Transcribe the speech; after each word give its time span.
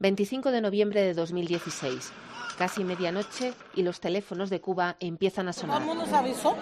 25 0.00 0.50
de 0.50 0.60
noviembre 0.60 1.02
de 1.02 1.14
2016. 1.14 2.10
Casi 2.58 2.84
medianoche 2.84 3.52
y 3.74 3.82
los 3.82 4.00
teléfonos 4.00 4.48
de 4.50 4.60
Cuba 4.60 4.96
empiezan 5.00 5.48
a 5.48 5.52
sonar. 5.52 5.80
Todo 5.82 5.90
el 5.92 5.96
mundo 5.98 6.10
se 6.10 6.16
avisó. 6.16 6.56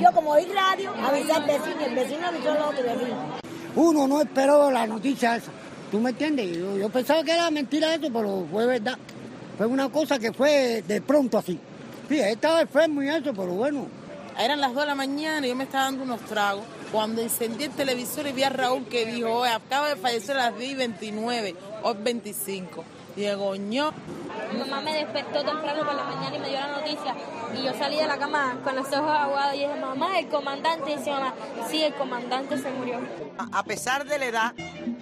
Yo 0.00 0.12
como 0.12 0.30
oí 0.32 0.46
radio, 0.46 0.92
avisé 1.04 1.32
al 1.32 1.44
vecino, 1.44 1.80
el 1.84 1.94
vecino 1.94 2.26
avisó 2.26 2.52
al 2.52 2.58
otro 2.62 2.82
vecino. 2.82 3.16
Uno 3.74 4.06
no 4.06 4.20
esperó 4.20 4.70
la 4.70 4.86
noticia 4.86 5.36
esa. 5.36 5.50
¿Tú 5.90 6.00
me 6.00 6.10
entiendes? 6.10 6.56
Yo, 6.56 6.76
yo 6.78 6.88
pensaba 6.88 7.22
que 7.24 7.32
era 7.32 7.50
mentira 7.50 7.94
eso, 7.94 8.08
pero 8.12 8.46
fue 8.50 8.66
verdad. 8.66 8.96
Fue 9.56 9.66
una 9.66 9.88
cosa 9.88 10.18
que 10.18 10.32
fue 10.32 10.82
de 10.86 11.00
pronto 11.00 11.38
así. 11.38 11.58
Sí, 12.08 12.20
estaba 12.20 12.60
enfermo 12.60 13.02
y 13.02 13.08
eso, 13.08 13.32
pero 13.34 13.52
bueno. 13.54 13.86
Eran 14.38 14.60
las 14.60 14.72
2 14.72 14.82
de 14.82 14.86
la 14.86 14.94
mañana 14.94 15.46
y 15.46 15.50
yo 15.50 15.56
me 15.56 15.64
estaba 15.64 15.84
dando 15.84 16.04
unos 16.04 16.20
tragos. 16.22 16.64
Cuando 16.92 17.22
encendí 17.22 17.64
el 17.64 17.70
televisor 17.70 18.26
y 18.28 18.32
vi 18.32 18.44
a 18.44 18.50
Raúl 18.50 18.84
que 18.86 19.06
dijo, 19.06 19.30
"Oye, 19.32 19.50
acaba 19.50 19.88
de 19.88 19.96
fallecer 19.96 20.36
a 20.36 20.50
las 20.50 20.58
10 20.58 20.72
y 20.72 20.74
29, 20.74 21.56
hoy 21.86 21.96
25. 22.00 22.84
Diego, 23.14 23.54
ño. 23.54 23.92
Mi 24.52 24.58
mamá 24.58 24.80
me 24.80 24.92
despertó 24.92 25.44
temprano 25.44 25.84
por 25.84 25.94
la 25.94 26.04
mañana 26.04 26.36
y 26.36 26.38
me 26.38 26.48
dio 26.48 26.58
la 26.58 26.78
noticia. 26.78 27.14
Y 27.56 27.64
yo 27.64 27.72
salí 27.74 27.96
de 27.96 28.06
la 28.06 28.18
cama 28.18 28.58
con 28.64 28.74
los 28.74 28.86
ojos 28.88 29.10
aguados 29.10 29.54
y 29.54 29.60
dije, 29.60 29.80
mamá, 29.80 30.18
el 30.18 30.28
comandante. 30.28 30.92
Y 30.92 30.96
dice 30.96 31.10
mamá, 31.10 31.34
sí, 31.68 31.82
el 31.82 31.94
comandante 31.94 32.58
se 32.58 32.70
murió. 32.72 32.98
A 33.52 33.62
pesar 33.62 34.04
de 34.04 34.18
la 34.18 34.26
edad, 34.26 34.54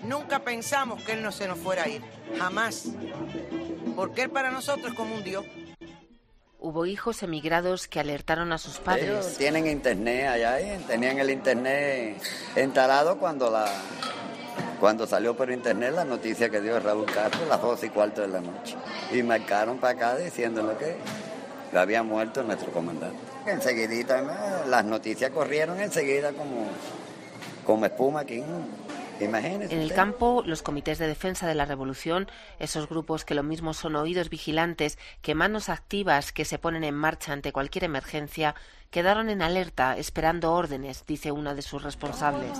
nunca 0.05 0.41
pensamos 0.41 1.03
que 1.03 1.13
él 1.13 1.23
no 1.23 1.33
se 1.33 1.49
nos 1.49 1.59
fuera 1.59 1.85
a 1.85 1.89
ir. 1.89 2.03
Jamás. 2.39 2.89
Porque 3.97 4.23
él 4.23 4.31
para 4.31 4.51
nosotros 4.51 4.93
es 4.93 4.95
como 4.95 5.15
un 5.15 5.25
Dios. 5.25 5.45
Hubo 6.59 6.87
hijos 6.87 7.23
emigrados 7.23 7.89
que 7.89 8.01
alertaron 8.01 8.53
a 8.53 8.59
sus 8.59 8.79
padres. 8.79 9.09
Ellos 9.09 9.37
tienen 9.37 9.67
internet 9.67 10.29
allá, 10.29 10.61
¿eh? 10.61 10.81
tenían 10.87 11.19
el 11.19 11.31
internet 11.31 12.23
instalado 12.57 13.19
cuando 13.19 13.51
la 13.51 13.67
cuando 14.85 15.07
salió 15.07 15.35
por 15.35 15.51
internet 15.51 15.95
la 15.95 16.05
noticia 16.05 16.51
que 16.51 16.61
dio 16.61 16.79
Raúl 16.79 17.07
Castro 17.07 17.47
a 17.47 17.49
las 17.49 17.63
12 17.63 17.87
y 17.87 17.89
cuarto 17.89 18.21
de 18.21 18.29
la 18.29 18.43
noche. 18.43 18.77
Y 19.15 19.23
marcaron 19.23 19.79
para 19.79 19.95
acá 19.95 20.17
diciéndolo 20.19 20.77
que 20.77 20.99
había 21.75 22.03
muerto 22.03 22.43
nuestro 22.43 22.71
comandante. 22.71 23.17
Enseguidita, 23.47 24.21
las 24.69 24.85
noticias 24.85 25.31
corrieron 25.31 25.81
enseguida 25.81 26.35
como, 26.35 26.67
como 27.65 27.87
espuma 27.87 28.21
aquí. 28.21 28.43
Imagínense. 29.21 29.75
En 29.75 29.81
el 29.81 29.87
usted. 29.87 29.97
campo, 29.97 30.43
los 30.45 30.61
comités 30.61 30.99
de 30.99 31.07
defensa 31.07 31.47
de 31.47 31.55
la 31.55 31.65
revolución, 31.65 32.29
esos 32.59 32.87
grupos 32.87 33.25
que 33.25 33.35
lo 33.35 33.43
mismo 33.43 33.73
son 33.73 33.97
oídos 33.97 34.29
vigilantes 34.29 34.99
que 35.23 35.35
manos 35.35 35.71
activas 35.71 36.31
que 36.31 36.45
se 36.45 36.59
ponen 36.59 36.85
en 36.85 36.95
marcha 36.95 37.33
ante 37.33 37.53
cualquier 37.53 37.85
emergencia, 37.85 38.55
quedaron 38.91 39.31
en 39.31 39.41
alerta 39.41 39.97
esperando 39.97 40.53
órdenes, 40.53 41.07
dice 41.07 41.33
una 41.33 41.55
de 41.55 41.63
sus 41.63 41.83
responsables. 41.83 42.59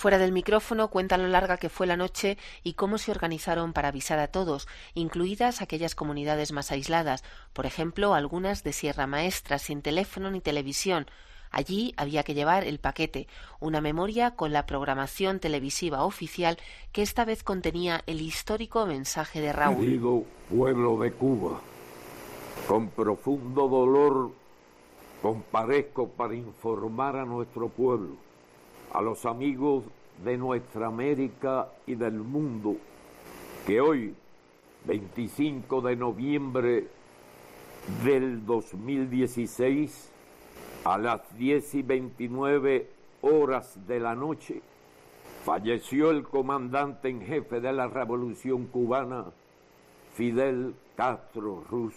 Fuera 0.00 0.16
del 0.16 0.32
micrófono 0.32 0.88
cuenta 0.88 1.18
lo 1.18 1.28
larga 1.28 1.58
que 1.58 1.68
fue 1.68 1.86
la 1.86 1.98
noche 1.98 2.38
y 2.62 2.72
cómo 2.72 2.96
se 2.96 3.10
organizaron 3.10 3.74
para 3.74 3.88
avisar 3.88 4.18
a 4.18 4.28
todos, 4.28 4.66
incluidas 4.94 5.60
aquellas 5.60 5.94
comunidades 5.94 6.52
más 6.52 6.72
aisladas, 6.72 7.22
por 7.52 7.66
ejemplo, 7.66 8.14
algunas 8.14 8.64
de 8.64 8.72
Sierra 8.72 9.06
Maestra, 9.06 9.58
sin 9.58 9.82
teléfono 9.82 10.30
ni 10.30 10.40
televisión. 10.40 11.04
Allí 11.50 11.92
había 11.98 12.22
que 12.22 12.32
llevar 12.32 12.64
el 12.64 12.78
paquete, 12.78 13.28
una 13.58 13.82
memoria 13.82 14.30
con 14.36 14.54
la 14.54 14.64
programación 14.64 15.38
televisiva 15.38 16.02
oficial 16.02 16.56
que 16.92 17.02
esta 17.02 17.26
vez 17.26 17.42
contenía 17.42 18.02
el 18.06 18.22
histórico 18.22 18.86
mensaje 18.86 19.42
de 19.42 19.52
Raúl. 19.52 19.84
Querido 19.84 20.24
pueblo 20.48 20.98
de 20.98 21.12
Cuba, 21.12 21.60
con 22.66 22.88
profundo 22.88 23.68
dolor 23.68 24.30
comparezco 25.20 26.08
para 26.08 26.34
informar 26.34 27.16
a 27.16 27.26
nuestro 27.26 27.68
pueblo, 27.68 28.29
a 28.92 29.00
los 29.00 29.24
amigos 29.26 29.84
de 30.24 30.36
nuestra 30.36 30.86
América 30.86 31.68
y 31.86 31.94
del 31.94 32.14
mundo, 32.14 32.76
que 33.66 33.80
hoy, 33.80 34.14
25 34.84 35.80
de 35.82 35.96
noviembre 35.96 36.88
del 38.04 38.44
2016, 38.44 40.10
a 40.84 40.98
las 40.98 41.20
10 41.36 41.74
y 41.74 41.82
29 41.82 42.90
horas 43.22 43.78
de 43.86 44.00
la 44.00 44.14
noche, 44.14 44.62
falleció 45.44 46.10
el 46.10 46.24
comandante 46.24 47.08
en 47.08 47.22
jefe 47.22 47.60
de 47.60 47.72
la 47.72 47.88
Revolución 47.88 48.66
cubana, 48.66 49.26
Fidel 50.14 50.74
Castro 50.96 51.64
Ruz. 51.70 51.94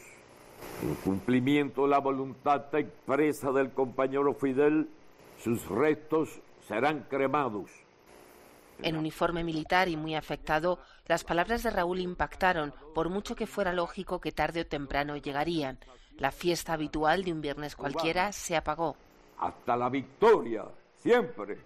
En 0.81 0.95
cumplimiento 0.95 1.83
de 1.83 1.89
la 1.89 1.99
voluntad 1.99 2.73
expresa 2.75 3.51
del 3.51 3.71
compañero 3.71 4.33
Fidel, 4.33 4.87
sus 5.39 5.67
restos 5.67 6.39
serán 6.67 7.05
cremados. 7.09 7.69
En 8.81 8.97
uniforme 8.97 9.43
militar 9.43 9.87
y 9.87 9.95
muy 9.95 10.15
afectado, 10.15 10.79
las 11.05 11.23
palabras 11.23 11.63
de 11.63 11.69
Raúl 11.69 11.99
impactaron, 11.99 12.73
por 12.93 13.09
mucho 13.09 13.35
que 13.35 13.47
fuera 13.47 13.71
lógico 13.71 14.19
que 14.19 14.31
tarde 14.31 14.61
o 14.61 14.65
temprano 14.65 15.15
llegarían. 15.15 15.77
La 16.17 16.31
fiesta 16.31 16.73
habitual 16.73 17.23
de 17.23 17.31
un 17.31 17.41
viernes 17.41 17.75
cualquiera 17.75 18.31
se 18.31 18.55
apagó. 18.55 18.95
Hasta 19.39 19.75
la 19.77 19.89
victoria, 19.89 20.65
siempre. 20.97 21.57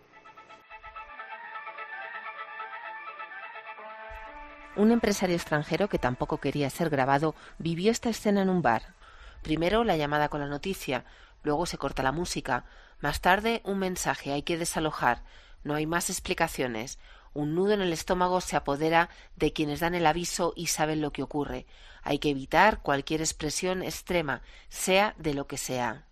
Un 4.76 4.92
empresario 4.92 5.36
extranjero 5.36 5.88
que 5.90 5.98
tampoco 5.98 6.38
quería 6.38 6.70
ser 6.70 6.90
grabado 6.92 7.34
vivió 7.58 7.92
esta 7.92 8.10
escena 8.10 8.44
en 8.44 8.50
un 8.50 8.62
bar. 8.62 8.94
Primero 9.42 9.84
la 9.84 9.98
llamada 9.98 10.30
con 10.30 10.40
la 10.40 10.48
noticia, 10.48 11.04
luego 11.42 11.66
se 11.66 11.80
corta 11.80 12.04
la 12.04 12.12
música, 12.12 12.66
más 13.00 13.22
tarde 13.22 13.62
un 13.64 13.80
mensaje 13.80 14.34
hay 14.34 14.42
que 14.42 14.58
desalojar, 14.58 15.24
no 15.64 15.76
hay 15.76 15.86
más 15.86 16.10
explicaciones. 16.10 17.00
Un 17.34 17.54
nudo 17.54 17.74
en 17.74 17.82
el 17.82 17.94
estómago 17.94 18.42
se 18.42 18.56
apodera 18.56 19.10
de 19.36 19.54
quienes 19.54 19.82
dan 19.82 19.94
el 19.94 20.08
aviso 20.08 20.54
y 20.56 20.68
saben 20.68 21.02
lo 21.02 21.12
que 21.12 21.22
ocurre. 21.22 21.68
Hay 22.02 22.20
que 22.20 22.30
evitar 22.30 22.82
cualquier 22.82 23.22
expresión 23.22 23.84
extrema, 23.84 24.42
sea 24.70 25.14
de 25.18 25.34
lo 25.34 25.46
que 25.46 25.58
sea. 25.58 26.06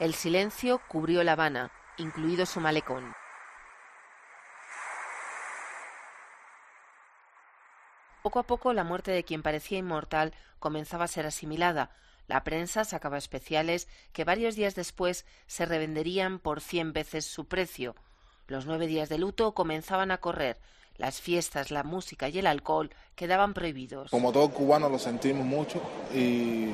El 0.00 0.14
silencio 0.14 0.80
cubrió 0.88 1.22
La 1.24 1.32
Habana, 1.32 1.70
incluido 1.98 2.46
su 2.46 2.60
malecón. 2.60 3.12
Poco 8.22 8.38
a 8.38 8.44
poco 8.44 8.72
la 8.72 8.84
muerte 8.84 9.10
de 9.10 9.24
quien 9.24 9.42
parecía 9.42 9.76
inmortal 9.76 10.32
comenzaba 10.58 11.04
a 11.04 11.08
ser 11.08 11.26
asimilada. 11.26 11.90
La 12.26 12.44
prensa 12.44 12.84
sacaba 12.84 13.18
especiales 13.18 13.88
que 14.12 14.24
varios 14.24 14.56
días 14.56 14.74
después 14.74 15.26
se 15.46 15.66
revenderían 15.66 16.38
por 16.38 16.60
cien 16.60 16.92
veces 16.92 17.26
su 17.26 17.46
precio. 17.46 17.94
Los 18.46 18.66
nueve 18.66 18.86
días 18.86 19.08
de 19.08 19.18
luto 19.18 19.52
comenzaban 19.52 20.10
a 20.10 20.18
correr. 20.18 20.58
Las 20.96 21.20
fiestas, 21.20 21.70
la 21.70 21.82
música 21.82 22.28
y 22.28 22.38
el 22.38 22.46
alcohol 22.46 22.90
quedaban 23.16 23.52
prohibidos. 23.52 24.10
Como 24.10 24.32
todo 24.32 24.48
cubano 24.50 24.88
lo 24.88 24.98
sentimos 24.98 25.44
mucho 25.44 25.82
y 26.14 26.68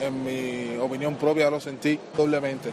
en 0.00 0.24
mi 0.24 0.76
opinión 0.78 1.16
propia 1.16 1.50
lo 1.50 1.60
sentí 1.60 1.98
doblemente 2.16 2.70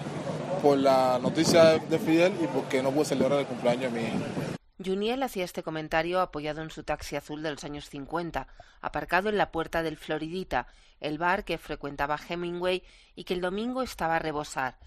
por 0.62 0.78
la 0.78 1.20
noticia 1.22 1.78
de 1.78 2.00
Fidel 2.00 2.34
y 2.42 2.48
porque 2.48 2.82
no 2.82 2.92
pude 2.92 3.06
celebrar 3.06 3.40
el 3.40 3.46
cumpleaños 3.46 3.94
de 3.94 4.00
mi 4.02 4.08
hija. 4.08 4.53
Juniel 4.84 5.24
hacía 5.24 5.46
este 5.46 5.64
comentario 5.64 6.20
apoyado 6.22 6.62
en 6.62 6.70
su 6.70 6.84
taxi 6.84 7.16
azul 7.16 7.42
de 7.44 7.52
los 7.52 7.64
años 7.64 7.90
50, 7.90 8.48
aparcado 8.82 9.30
en 9.30 9.38
la 9.38 9.52
puerta 9.52 9.84
del 9.84 9.98
Floridita, 9.98 10.68
el 11.00 11.18
bar 11.18 11.46
que 11.46 11.58
frecuentaba 11.58 12.20
Hemingway 12.28 12.84
y 13.16 13.24
que 13.24 13.34
el 13.34 13.42
domingo 13.42 13.82
estaba 13.82 14.18
a 14.18 14.20
rebosar. 14.20 14.78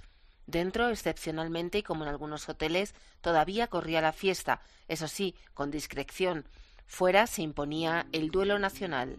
Dentro, 0.46 0.88
excepcionalmente 0.88 1.78
y 1.78 1.82
como 1.82 2.04
en 2.04 2.10
algunos 2.10 2.48
hoteles, 2.48 2.94
todavía 3.20 3.66
corría 3.66 4.00
la 4.00 4.12
fiesta, 4.12 4.60
eso 4.86 5.08
sí, 5.08 5.34
con 5.54 5.70
discreción. 5.70 6.46
Fuera 6.86 7.26
se 7.26 7.42
imponía 7.42 8.06
el 8.12 8.30
duelo 8.30 8.58
nacional. 8.58 9.18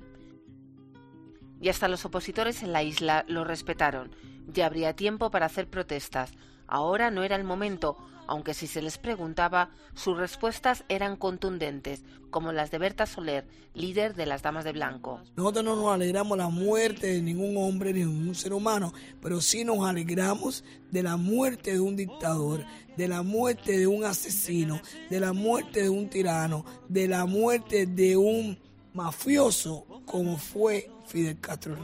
Y 1.59 1.69
hasta 1.69 1.87
los 1.87 2.05
opositores 2.05 2.63
en 2.63 2.71
la 2.71 2.83
isla 2.83 3.25
lo 3.27 3.43
respetaron. 3.43 4.15
Ya 4.47 4.65
habría 4.65 4.95
tiempo 4.95 5.29
para 5.29 5.45
hacer 5.45 5.69
protestas. 5.69 6.31
Ahora 6.67 7.11
no 7.11 7.23
era 7.23 7.35
el 7.35 7.43
momento, 7.43 7.97
aunque 8.27 8.53
si 8.53 8.67
se 8.67 8.81
les 8.81 8.97
preguntaba, 8.97 9.69
sus 9.93 10.17
respuestas 10.17 10.83
eran 10.89 11.15
contundentes, 11.15 12.03
como 12.29 12.51
las 12.51 12.71
de 12.71 12.77
Berta 12.77 13.05
Soler, 13.05 13.47
líder 13.73 14.15
de 14.15 14.25
las 14.25 14.41
Damas 14.41 14.65
de 14.65 14.73
Blanco. 14.73 15.21
Nosotros 15.35 15.63
no 15.63 15.75
nos 15.75 15.93
alegramos 15.93 16.37
la 16.37 16.49
muerte 16.49 17.07
de 17.07 17.21
ningún 17.21 17.55
hombre 17.57 17.93
ni 17.93 18.01
de 18.01 18.05
ningún 18.05 18.35
ser 18.35 18.53
humano, 18.53 18.93
pero 19.21 19.39
sí 19.39 19.63
nos 19.63 19.87
alegramos 19.87 20.63
de 20.91 21.03
la 21.03 21.15
muerte 21.15 21.73
de 21.73 21.79
un 21.79 21.95
dictador, 21.95 22.65
de 22.97 23.07
la 23.07 23.23
muerte 23.23 23.77
de 23.77 23.87
un 23.87 24.03
asesino, 24.03 24.81
de 25.09 25.19
la 25.19 25.31
muerte 25.31 25.83
de 25.83 25.89
un 25.89 26.09
tirano, 26.09 26.65
de 26.89 27.07
la 27.07 27.25
muerte 27.25 27.85
de 27.85 28.17
un 28.17 28.59
mafioso 28.93 29.85
como 30.05 30.37
fue 30.37 30.89
Fidel 31.05 31.39
Castro. 31.39 31.77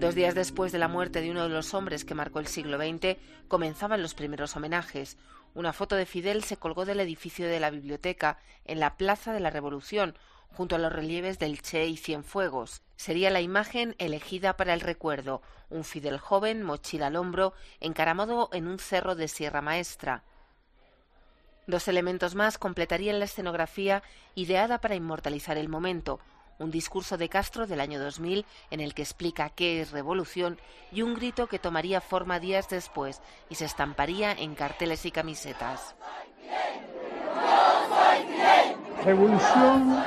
Dos 0.00 0.14
días 0.14 0.34
después 0.34 0.70
de 0.70 0.78
la 0.78 0.86
muerte 0.86 1.20
de 1.20 1.30
uno 1.30 1.42
de 1.42 1.48
los 1.48 1.74
hombres 1.74 2.04
que 2.04 2.14
marcó 2.14 2.38
el 2.38 2.46
siglo 2.46 2.78
XX, 2.78 3.16
comenzaban 3.48 4.02
los 4.02 4.14
primeros 4.14 4.54
homenajes. 4.54 5.16
Una 5.54 5.72
foto 5.72 5.96
de 5.96 6.06
Fidel 6.06 6.44
se 6.44 6.56
colgó 6.56 6.84
del 6.84 7.00
edificio 7.00 7.48
de 7.48 7.58
la 7.58 7.70
biblioteca 7.70 8.38
en 8.64 8.78
la 8.78 8.96
Plaza 8.96 9.32
de 9.32 9.40
la 9.40 9.50
Revolución, 9.50 10.14
junto 10.52 10.76
a 10.76 10.78
los 10.78 10.92
relieves 10.92 11.38
del 11.38 11.60
Che 11.60 11.86
y 11.86 11.96
Cienfuegos. 11.96 12.82
sería 12.96 13.30
la 13.30 13.40
imagen 13.40 13.94
elegida 13.98 14.56
para 14.56 14.74
el 14.74 14.80
recuerdo, 14.80 15.42
un 15.70 15.84
Fidel 15.84 16.18
joven, 16.18 16.62
mochila 16.62 17.08
al 17.08 17.16
hombro, 17.16 17.52
encaramado 17.80 18.48
en 18.52 18.68
un 18.68 18.78
cerro 18.78 19.14
de 19.14 19.28
Sierra 19.28 19.62
Maestra. 19.62 20.24
Dos 21.68 21.86
elementos 21.86 22.34
más 22.34 22.56
completarían 22.56 23.18
la 23.18 23.26
escenografía 23.26 24.02
ideada 24.34 24.80
para 24.80 24.94
inmortalizar 24.94 25.58
el 25.58 25.68
momento, 25.68 26.18
un 26.58 26.70
discurso 26.70 27.18
de 27.18 27.28
Castro 27.28 27.66
del 27.66 27.82
año 27.82 28.00
2000 28.00 28.46
en 28.70 28.80
el 28.80 28.94
que 28.94 29.02
explica 29.02 29.50
qué 29.50 29.82
es 29.82 29.90
revolución 29.90 30.56
y 30.90 31.02
un 31.02 31.12
grito 31.12 31.46
que 31.46 31.58
tomaría 31.58 32.00
forma 32.00 32.40
días 32.40 32.70
después 32.70 33.20
y 33.50 33.56
se 33.56 33.66
estamparía 33.66 34.32
en 34.32 34.54
carteles 34.54 35.04
y 35.04 35.10
camisetas. 35.10 35.94
Revolución 39.04 40.04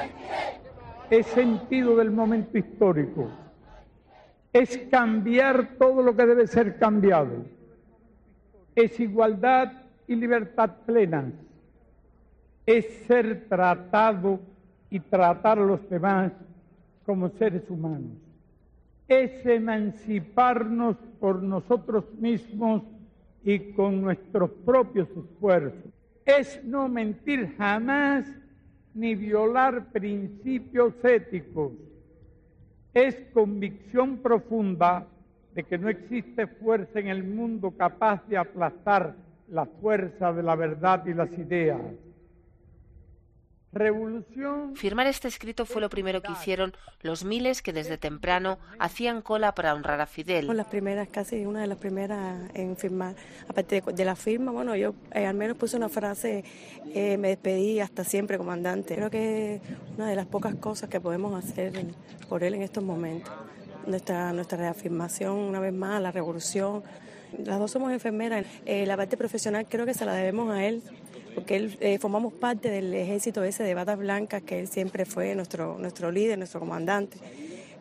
es 1.11 1.27
sentido 1.27 1.95
del 1.95 2.09
momento 2.09 2.57
histórico, 2.57 3.29
es 4.51 4.79
cambiar 4.89 5.77
todo 5.77 6.01
lo 6.01 6.15
que 6.15 6.25
debe 6.25 6.47
ser 6.47 6.79
cambiado, 6.79 7.45
es 8.73 8.99
igualdad 8.99 9.73
y 10.07 10.15
libertad 10.15 10.71
plena, 10.87 11.31
es 12.65 12.85
ser 13.07 13.47
tratado 13.47 14.39
y 14.89 14.99
tratar 14.99 15.59
a 15.59 15.65
los 15.65 15.89
demás 15.89 16.31
como 17.05 17.29
seres 17.29 17.69
humanos, 17.69 18.17
es 19.07 19.45
emanciparnos 19.45 20.95
por 21.19 21.41
nosotros 21.41 22.05
mismos 22.19 22.83
y 23.43 23.71
con 23.73 24.01
nuestros 24.01 24.51
propios 24.65 25.09
esfuerzos, 25.09 25.91
es 26.25 26.63
no 26.63 26.87
mentir 26.87 27.55
jamás 27.57 28.31
ni 28.93 29.15
violar 29.15 29.91
principios 29.91 30.93
éticos. 31.03 31.73
Es 32.93 33.15
convicción 33.33 34.17
profunda 34.17 35.07
de 35.55 35.63
que 35.63 35.77
no 35.77 35.89
existe 35.89 36.47
fuerza 36.47 36.99
en 36.99 37.07
el 37.07 37.23
mundo 37.23 37.71
capaz 37.71 38.25
de 38.27 38.37
aplastar 38.37 39.15
la 39.49 39.65
fuerza 39.65 40.31
de 40.33 40.43
la 40.43 40.55
verdad 40.55 41.05
y 41.05 41.13
las 41.13 41.37
ideas. 41.37 41.81
Revolución. 43.73 44.75
Firmar 44.75 45.07
este 45.07 45.29
escrito 45.29 45.65
fue 45.65 45.79
lo 45.79 45.89
primero 45.89 46.21
que 46.21 46.33
hicieron 46.33 46.73
los 47.01 47.23
miles 47.23 47.61
que 47.61 47.71
desde 47.71 47.97
temprano 47.97 48.57
hacían 48.79 49.21
cola 49.21 49.55
para 49.55 49.73
honrar 49.73 50.01
a 50.01 50.07
Fidel. 50.07 50.47
Las 50.55 50.67
primeras, 50.67 51.07
casi 51.07 51.45
una 51.45 51.61
de 51.61 51.67
las 51.67 51.77
primeras 51.77 52.49
en 52.53 52.75
firmar. 52.75 53.15
Aparte 53.47 53.81
de, 53.81 54.05
la 54.05 54.17
firma, 54.17 54.51
bueno, 54.51 54.75
yo 54.75 54.93
eh, 55.13 55.25
al 55.25 55.35
menos 55.35 55.55
puse 55.55 55.77
una 55.77 55.87
frase, 55.87 56.43
eh, 56.93 57.17
me 57.17 57.29
despedí 57.29 57.79
hasta 57.79 58.03
siempre, 58.03 58.37
comandante. 58.37 58.95
Creo 58.95 59.09
que 59.09 59.55
es 59.55 59.61
una 59.95 60.09
de 60.09 60.17
las 60.17 60.25
pocas 60.25 60.55
cosas 60.55 60.89
que 60.89 60.99
podemos 60.99 61.33
hacer 61.41 61.71
por 62.27 62.43
él 62.43 62.55
en 62.55 62.63
estos 62.63 62.83
momentos. 62.83 63.31
Nuestra, 63.87 64.33
nuestra 64.33 64.57
reafirmación, 64.57 65.37
una 65.37 65.61
vez 65.61 65.73
más, 65.73 66.01
la 66.01 66.11
revolución. 66.11 66.83
Las 67.37 67.57
dos 67.57 67.71
somos 67.71 67.93
enfermeras. 67.93 68.45
Eh, 68.65 68.85
la 68.85 68.97
parte 68.97 69.15
profesional 69.15 69.65
creo 69.69 69.85
que 69.85 69.93
se 69.93 70.05
la 70.05 70.13
debemos 70.13 70.51
a 70.51 70.65
él 70.65 70.83
porque 71.35 71.55
él, 71.55 71.77
eh, 71.79 71.97
formamos 71.99 72.33
parte 72.33 72.69
del 72.69 72.93
ejército 72.93 73.43
ese 73.43 73.63
de 73.63 73.73
batas 73.73 73.97
blancas, 73.97 74.41
que 74.43 74.59
él 74.59 74.67
siempre 74.67 75.05
fue 75.05 75.35
nuestro, 75.35 75.77
nuestro 75.77 76.11
líder, 76.11 76.37
nuestro 76.37 76.59
comandante, 76.59 77.17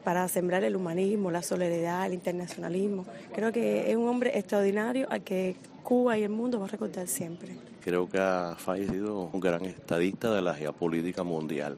para 0.04 0.26
sembrar 0.28 0.64
el 0.64 0.76
humanismo, 0.76 1.30
la 1.30 1.42
solidaridad, 1.42 2.06
el 2.06 2.14
internacionalismo. 2.14 3.06
Creo 3.34 3.52
que 3.52 3.90
es 3.90 3.96
un 3.96 4.08
hombre 4.08 4.38
extraordinario 4.38 5.06
al 5.10 5.22
que 5.22 5.56
Cuba 5.82 6.18
y 6.18 6.22
el 6.22 6.30
mundo 6.30 6.58
va 6.58 6.66
a 6.66 6.68
recordar 6.68 7.08
siempre. 7.08 7.56
Creo 7.82 8.08
que 8.08 8.18
ha 8.18 8.54
fallecido 8.56 9.30
un 9.32 9.40
gran 9.40 9.64
estadista 9.64 10.32
de 10.34 10.42
la 10.42 10.54
geopolítica 10.54 11.22
mundial, 11.22 11.76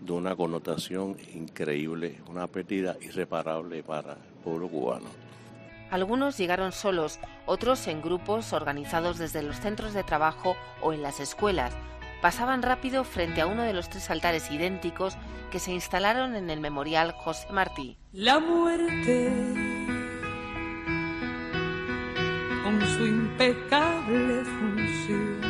de 0.00 0.12
una 0.12 0.34
connotación 0.34 1.16
increíble, 1.34 2.16
una 2.28 2.46
pérdida 2.46 2.96
irreparable 3.00 3.82
para 3.82 4.14
el 4.14 4.42
pueblo 4.42 4.68
cubano. 4.68 5.31
Algunos 5.92 6.38
llegaron 6.38 6.72
solos, 6.72 7.20
otros 7.44 7.86
en 7.86 8.00
grupos 8.00 8.54
organizados 8.54 9.18
desde 9.18 9.42
los 9.42 9.60
centros 9.60 9.92
de 9.92 10.02
trabajo 10.02 10.56
o 10.80 10.94
en 10.94 11.02
las 11.02 11.20
escuelas. 11.20 11.74
Pasaban 12.22 12.62
rápido 12.62 13.04
frente 13.04 13.42
a 13.42 13.46
uno 13.46 13.62
de 13.62 13.74
los 13.74 13.90
tres 13.90 14.08
altares 14.08 14.50
idénticos 14.50 15.18
que 15.50 15.58
se 15.58 15.70
instalaron 15.70 16.34
en 16.34 16.48
el 16.48 16.60
memorial 16.60 17.12
José 17.12 17.46
Martí. 17.52 17.98
La 18.14 18.40
muerte, 18.40 19.30
con 22.64 22.80
su 22.96 23.06
impecable 23.06 24.44
función 24.46 25.40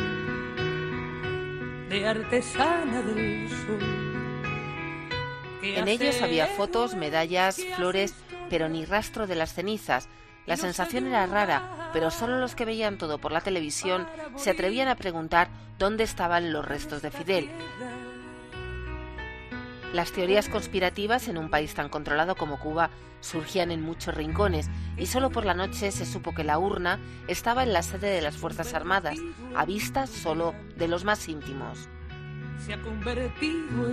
de 1.87 2.05
artesana 2.05 3.01
del 3.01 3.49
sol. 3.49 3.79
En 5.61 5.87
ellos 5.87 6.21
había 6.21 6.47
fotos, 6.47 6.95
medallas, 6.95 7.63
flores, 7.77 8.13
pero 8.49 8.67
ni 8.67 8.83
rastro 8.83 9.25
de 9.25 9.35
las 9.35 9.53
cenizas, 9.53 10.09
la 10.45 10.57
sensación 10.57 11.07
era 11.07 11.25
rara, 11.25 11.89
pero 11.93 12.11
solo 12.11 12.37
los 12.37 12.55
que 12.55 12.65
veían 12.65 12.97
todo 12.97 13.17
por 13.17 13.31
la 13.31 13.41
televisión 13.41 14.07
se 14.35 14.49
atrevían 14.49 14.87
a 14.89 14.95
preguntar 14.95 15.47
dónde 15.79 16.03
estaban 16.03 16.51
los 16.51 16.65
restos 16.65 17.01
de 17.01 17.11
Fidel. 17.11 17.49
Las 19.93 20.11
teorías 20.11 20.49
conspirativas 20.49 21.27
en 21.27 21.37
un 21.37 21.49
país 21.49 21.73
tan 21.75 21.87
controlado 21.87 22.35
como 22.35 22.59
Cuba 22.59 22.89
surgían 23.21 23.71
en 23.71 23.81
muchos 23.81 24.13
rincones 24.15 24.69
y 24.97 25.05
solo 25.05 25.29
por 25.29 25.45
la 25.45 25.53
noche 25.53 25.91
se 25.91 26.05
supo 26.05 26.33
que 26.33 26.43
la 26.43 26.59
urna 26.59 26.99
estaba 27.27 27.63
en 27.63 27.71
la 27.71 27.83
sede 27.83 28.09
de 28.09 28.21
las 28.21 28.35
Fuerzas 28.35 28.73
Armadas, 28.73 29.17
a 29.55 29.65
vista 29.65 30.07
solo 30.07 30.53
de 30.75 30.87
los 30.87 31.05
más 31.05 31.29
íntimos. 31.29 31.87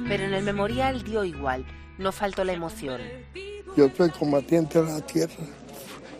Pero 0.09 0.25
en 0.25 0.35
el 0.35 0.43
memorial 0.43 1.05
dio 1.05 1.23
igual, 1.23 1.65
no 1.99 2.13
faltó 2.13 2.45
la 2.45 2.55
emoción. 2.55 3.01
Yo 3.77 3.89
soy 3.97 4.11
combatiente 4.11 4.83
de 4.83 4.91
la 4.91 5.01
tierra 5.07 5.45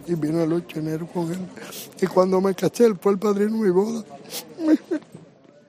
y 0.07 0.15
vino 0.15 0.43
el 0.43 0.53
8 0.53 0.81
de 0.81 0.89
enero 0.89 1.07
con 1.07 1.33
él. 1.33 1.39
Y 2.01 2.07
cuando 2.07 2.41
me 2.41 2.55
casé, 2.55 2.87
él 2.87 2.99
fue 3.01 3.13
el 3.13 3.19
padrino 3.19 3.57
de 3.57 3.63
mi 3.63 3.71
boda. 3.71 4.05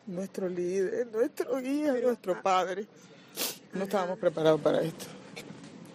Nuestro 0.07 0.49
líder, 0.49 1.07
nuestro 1.07 1.57
guía, 1.61 1.93
nuestro 2.03 2.41
padre. 2.41 2.85
No 3.73 3.83
estábamos 3.83 4.19
preparados 4.19 4.59
para 4.59 4.81
esto. 4.81 5.05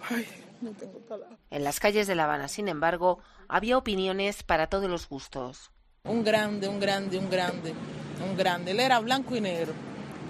Ay, 0.08 0.26
no 0.62 0.70
tengo 0.70 0.98
palabras. 1.00 1.38
En 1.50 1.64
las 1.64 1.80
calles 1.80 2.06
de 2.06 2.14
La 2.14 2.24
Habana, 2.24 2.48
sin 2.48 2.68
embargo, 2.68 3.18
había 3.46 3.76
opiniones 3.76 4.42
para 4.42 4.68
todos 4.68 4.88
los 4.88 5.06
gustos. 5.08 5.70
Un 6.04 6.24
grande, 6.24 6.66
un 6.66 6.80
grande, 6.80 7.18
un 7.18 7.28
grande, 7.28 7.74
un 8.26 8.36
grande. 8.38 8.70
Él 8.70 8.80
era 8.80 9.00
blanco 9.00 9.36
y 9.36 9.40
negro. 9.42 9.74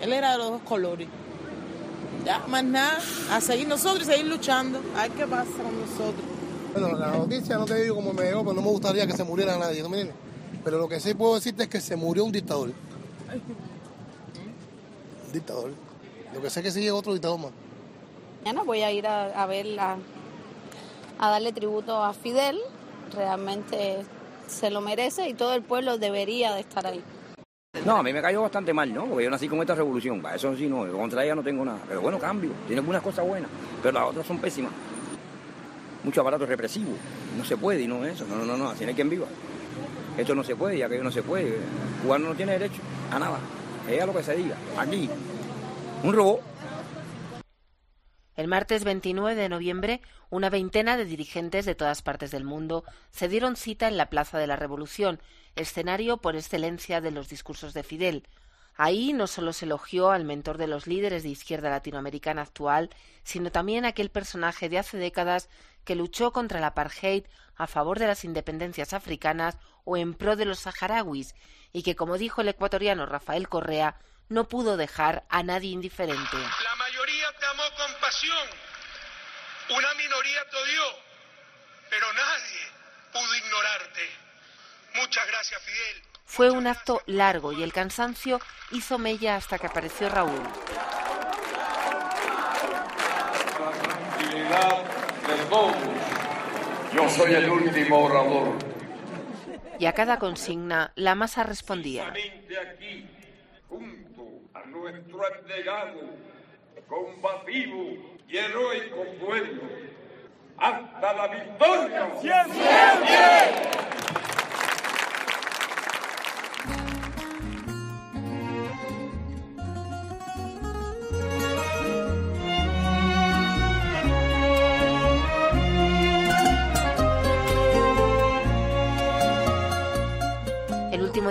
Él 0.01 0.13
era 0.13 0.33
de 0.33 0.39
los 0.39 0.51
dos 0.51 0.63
colores. 0.63 1.07
Ya, 2.25 2.41
más 2.49 2.65
nada, 2.65 2.99
a 3.31 3.41
seguir 3.41 3.69
nosotros 3.69 4.03
y 4.09 4.11
seguir 4.11 4.27
luchando. 4.27 4.81
A 4.97 5.03
ver 5.03 5.13
qué 5.13 5.27
pasa 5.27 5.53
con 5.63 5.81
nosotros. 5.81 6.36
Bueno, 6.79 6.95
la 6.99 7.11
noticia 7.11 7.57
no 7.57 7.65
te 7.65 7.83
digo 7.83 7.97
cómo 7.97 8.13
me 8.13 8.25
llegó, 8.25 8.43
pero 8.43 8.53
no 8.53 8.61
me 8.61 8.69
gustaría 8.69 9.07
que 9.07 9.15
se 9.15 9.25
muriera 9.25 9.57
nadie, 9.57 9.83
¿no 9.83 9.89
me 9.89 10.11
Pero 10.63 10.77
lo 10.77 10.87
que 10.87 11.01
sí 11.01 11.15
puedo 11.15 11.37
decirte 11.37 11.63
es 11.63 11.71
que 11.71 11.81
se 11.81 11.97
murió 11.97 12.23
un 12.23 12.33
dictador. 12.33 12.69
Un 15.27 15.33
dictador. 15.33 15.71
Lo 16.35 16.43
que 16.43 16.51
sé 16.51 16.61
es 16.61 16.65
que 16.65 16.73
sigue 16.73 16.91
otro 16.91 17.15
dictador 17.15 17.39
más. 17.39 17.51
Mañana 18.45 18.63
voy 18.63 18.83
a 18.83 18.93
ir 18.93 19.07
a, 19.07 19.43
a 19.43 19.47
verla, 19.47 19.97
a 21.19 21.31
darle 21.31 21.53
tributo 21.53 22.05
a 22.05 22.13
Fidel. 22.13 22.61
Realmente 23.15 24.05
se 24.47 24.69
lo 24.69 24.83
merece 24.83 25.31
y 25.31 25.35
todo 25.35 25.55
el 25.55 25.63
pueblo 25.63 25.97
debería 25.97 26.53
de 26.53 26.61
estar 26.61 26.87
ahí. 26.87 27.03
No, 27.87 27.97
a 27.97 28.03
mí 28.03 28.13
me 28.13 28.21
cayó 28.21 28.43
bastante 28.43 28.75
mal, 28.75 28.93
¿no? 28.93 29.07
Porque 29.07 29.25
yo 29.25 29.31
nací 29.31 29.49
con 29.49 29.61
esta 29.63 29.75
revolución. 29.75 30.21
Para 30.21 30.37
eso 30.37 30.55
sí, 30.55 30.67
no. 30.67 30.87
Contra 30.93 31.25
ella 31.25 31.37
no 31.37 31.43
tengo 31.43 31.65
nada. 31.65 31.79
Pero 31.89 32.03
bueno, 32.03 32.19
cambio. 32.19 32.51
Tiene 32.67 32.81
algunas 32.81 33.01
cosas 33.01 33.27
buenas. 33.27 33.49
Pero 33.83 33.99
las 33.99 34.11
otras 34.11 34.27
son 34.27 34.39
pésimas 34.39 34.73
mucho 36.07 36.21
aparato 36.21 36.47
represivo. 36.47 36.93
No 37.37 37.45
se 37.45 37.57
puede 37.57 37.83
y 37.83 37.89
no 37.89 38.05
es 38.05 38.15
eso. 38.15 38.27
No, 38.27 38.37
no, 38.37 38.57
no, 38.57 38.71
así 38.71 38.85
no 38.85 38.91
hay 38.91 38.95
quien 38.95 39.11
viva. 39.11 39.27
Esto 40.17 40.35
no 40.37 40.45
se 40.45 40.55
puede 40.55 40.77
y 40.77 40.83
aquello 40.83 41.03
no 41.03 41.11
se 41.11 41.23
puede. 41.23 41.59
cubano 42.01 42.29
no 42.29 42.35
tiene 42.35 42.53
derecho 42.53 42.81
a 43.11 43.19
nada. 43.19 43.39
Es 43.91 44.01
a 44.01 44.07
lo 44.07 44.15
que 44.15 44.23
se 44.23 44.37
diga. 44.37 44.57
Aquí, 44.79 45.11
un 46.05 46.15
robot. 46.15 46.41
El 48.37 48.49
martes 48.49 48.85
29 48.85 49.35
de 49.35 49.49
noviembre, 49.49 50.01
una 50.31 50.49
veintena 50.49 50.97
de 50.97 51.07
dirigentes 51.07 51.65
de 51.65 51.75
todas 51.75 52.03
partes 52.03 52.31
del 52.31 52.45
mundo 52.45 52.85
se 53.11 53.29
dieron 53.29 53.57
cita 53.57 53.89
en 53.89 53.97
la 53.97 54.09
Plaza 54.09 54.39
de 54.39 54.47
la 54.47 54.57
Revolución, 54.57 55.21
escenario 55.57 56.19
por 56.19 56.37
excelencia 56.37 57.01
de 57.01 57.11
los 57.11 57.29
discursos 57.29 57.75
de 57.75 57.83
Fidel. 57.83 58.29
Ahí 58.77 59.15
no 59.15 59.27
solo 59.27 59.55
se 59.55 59.65
elogió 59.65 60.11
al 60.11 60.25
mentor 60.25 60.59
de 60.59 60.67
los 60.67 60.87
líderes 60.87 61.23
de 61.23 61.31
izquierda 61.31 61.71
latinoamericana 61.71 62.43
actual, 62.43 62.91
sino 63.25 63.51
también 63.51 63.87
aquel 63.87 64.11
personaje 64.11 64.69
de 64.69 64.79
hace 64.79 64.99
décadas 64.99 65.49
que 65.87 65.95
luchó 65.95 66.33
contra 66.33 66.59
el 66.59 66.65
apartheid 66.65 67.25
a 67.57 67.67
favor 67.67 67.99
de 67.99 68.09
las 68.09 68.25
independencias 68.25 68.93
africanas 68.93 69.57
o 69.85 69.97
en 69.97 70.13
pro 70.13 70.37
de 70.37 70.45
los 70.45 70.59
saharauis, 70.59 71.35
y 71.73 71.83
que, 71.83 71.97
como 71.97 72.19
dijo 72.19 72.43
el 72.43 72.49
ecuatoriano 72.49 73.07
Rafael 73.07 73.49
Correa, 73.49 73.97
no 74.29 74.49
pudo 74.49 74.77
dejar 74.77 75.25
a 75.31 75.43
nadie 75.43 75.71
indiferente. 75.71 76.37
La 76.37 76.75
mayoría 76.75 77.27
te 77.39 77.47
amó 77.47 77.63
con 77.77 78.01
pasión, 78.01 78.47
una 79.71 79.95
minoría 79.95 80.41
te 80.51 80.57
odió, 80.57 80.83
pero 81.89 82.13
nadie 82.13 82.61
pudo 83.13 83.35
ignorarte. 83.37 84.11
Muchas 84.97 85.27
gracias, 85.29 85.63
Fidel. 85.63 86.03
Fue 86.25 86.51
un 86.51 86.67
acto 86.67 87.01
largo 87.07 87.53
y 87.53 87.63
el 87.63 87.73
cansancio 87.73 88.41
hizo 88.73 88.99
mella 88.99 89.37
hasta 89.37 89.59
que 89.59 89.69
apareció 89.69 90.09
Raúl. 90.09 90.43
Yo 96.95 97.09
soy 97.09 97.35
el 97.35 97.49
último 97.49 98.05
orador. 98.05 98.59
Y 99.79 99.87
a 99.87 99.93
cada 99.93 100.19
consigna, 100.19 100.93
la 100.97 101.15
masa 101.15 101.45
respondía. 101.45 102.09
aquí, 102.09 103.07
junto 103.69 104.23
a 104.55 104.65
nuestro 104.67 105.21
abnegado, 105.25 106.01
combativo 106.89 108.17
y 108.29 108.37
heroico 108.37 109.05
pueblo, 109.25 109.63
hasta 110.57 111.13
la 111.13 111.29
victoria. 111.29 112.11
¡Siempre! 112.21 114.06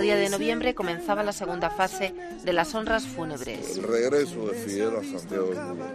Día 0.06 0.14
de 0.14 0.28
noviembre 0.28 0.72
comenzaba 0.72 1.24
la 1.24 1.32
segunda 1.32 1.68
fase 1.68 2.14
de 2.44 2.52
las 2.52 2.72
honras 2.76 3.04
fúnebres. 3.04 3.76
El 3.76 3.82
regreso 3.82 4.46
de 4.46 4.54
Fidel 4.54 4.94
a 4.94 5.02
Santiago 5.02 5.48
de 5.48 5.56
Cuba, 5.56 5.86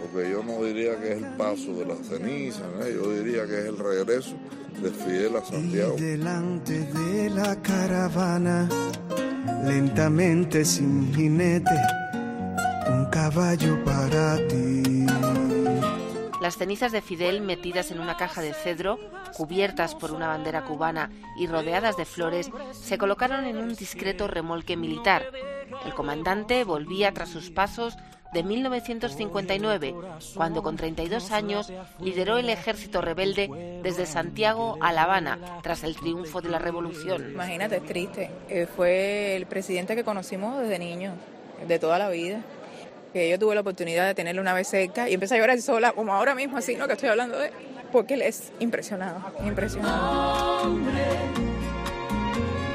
porque 0.00 0.30
yo 0.30 0.42
no 0.42 0.64
diría 0.64 0.98
que 0.98 1.12
es 1.12 1.18
el 1.18 1.26
paso 1.36 1.74
de 1.74 1.84
la 1.84 1.96
ceniza, 1.96 2.62
yo 2.90 3.12
diría 3.12 3.46
que 3.46 3.58
es 3.58 3.66
el 3.66 3.76
regreso 3.76 4.34
de 4.82 4.90
Fidel 4.90 5.36
a 5.36 5.44
Santiago. 5.44 5.94
delante 5.96 6.80
de 6.80 7.28
la 7.28 7.54
caravana, 7.60 8.66
lentamente 9.66 10.64
sin 10.64 11.14
jinete, 11.14 11.76
un 12.88 13.10
caballo 13.10 13.84
para 13.84 14.38
ti. 14.48 14.89
Las 16.40 16.56
cenizas 16.56 16.90
de 16.90 17.02
Fidel 17.02 17.42
metidas 17.42 17.90
en 17.90 18.00
una 18.00 18.16
caja 18.16 18.40
de 18.40 18.54
cedro, 18.54 18.98
cubiertas 19.36 19.94
por 19.94 20.10
una 20.12 20.28
bandera 20.28 20.64
cubana 20.64 21.10
y 21.36 21.46
rodeadas 21.46 21.98
de 21.98 22.06
flores, 22.06 22.50
se 22.72 22.96
colocaron 22.96 23.44
en 23.44 23.58
un 23.58 23.74
discreto 23.74 24.26
remolque 24.26 24.74
militar. 24.74 25.26
El 25.84 25.94
comandante 25.94 26.64
volvía 26.64 27.12
tras 27.12 27.28
sus 27.28 27.50
pasos 27.50 27.94
de 28.32 28.42
1959, 28.42 29.94
cuando 30.34 30.62
con 30.62 30.76
32 30.76 31.30
años 31.30 31.70
lideró 32.00 32.38
el 32.38 32.48
ejército 32.48 33.02
rebelde 33.02 33.80
desde 33.82 34.06
Santiago 34.06 34.78
a 34.80 34.92
La 34.92 35.02
Habana 35.02 35.38
tras 35.62 35.84
el 35.84 35.94
triunfo 35.96 36.40
de 36.40 36.48
la 36.48 36.58
revolución. 36.58 37.32
Imagínate, 37.32 37.80
triste. 37.80 38.30
Fue 38.76 39.36
el 39.36 39.44
presidente 39.44 39.94
que 39.94 40.04
conocimos 40.04 40.58
desde 40.58 40.78
niño, 40.78 41.12
de 41.68 41.78
toda 41.78 41.98
la 41.98 42.08
vida 42.08 42.42
que 43.12 43.28
yo 43.28 43.38
tuve 43.38 43.54
la 43.54 43.60
oportunidad 43.62 44.06
de 44.06 44.14
tenerlo 44.14 44.40
una 44.40 44.54
vez 44.54 44.68
cerca 44.68 45.08
y 45.08 45.14
empecé 45.14 45.34
a 45.34 45.38
llorar 45.38 45.60
sola, 45.60 45.92
como 45.92 46.14
ahora 46.14 46.34
mismo, 46.34 46.58
así, 46.58 46.76
¿no? 46.76 46.86
Que 46.86 46.94
estoy 46.94 47.08
hablando 47.08 47.38
de 47.38 47.50
porque 47.92 48.14
él 48.14 48.22
es 48.22 48.52
impresionado, 48.60 49.20
impresionado. 49.44 50.78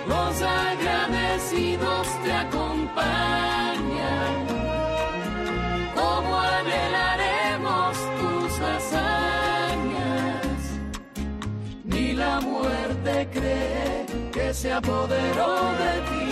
los 0.08 0.42
agradecidos 0.42 2.08
te 2.24 2.32
acompañan, 2.32 3.86
como 5.96 6.40
anhelaremos 6.40 7.98
tus 8.20 8.60
hazañas, 8.60 10.46
ni 11.86 12.14
la 12.14 12.42
muerte 12.42 13.30
cree 13.32 14.06
que 14.32 14.54
se 14.54 14.74
apoderó 14.74 15.72
de 15.78 16.02
ti. 16.10 16.25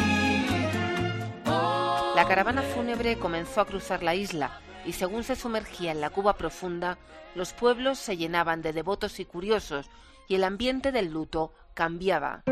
La 2.16 2.28
caravana 2.28 2.62
fúnebre 2.62 3.18
comenzó 3.18 3.62
a 3.62 3.66
cruzar 3.66 4.04
la 4.04 4.14
isla 4.14 4.62
y 4.86 4.94
según 4.94 5.24
se 5.24 5.36
sumergía 5.36 5.92
en 5.92 6.00
la 6.00 6.12
Cuba 6.12 6.38
profunda, 6.38 7.00
los 7.34 7.54
pueblos 7.54 7.98
se 7.98 8.18
llenaban 8.18 8.62
de 8.62 8.72
devotos 8.72 9.20
y 9.20 9.26
curiosos 9.26 9.90
y 10.28 10.36
el 10.36 10.44
ambiente 10.44 10.92
del 10.92 11.12
luto 11.12 11.54
cambiaba. 11.74 12.44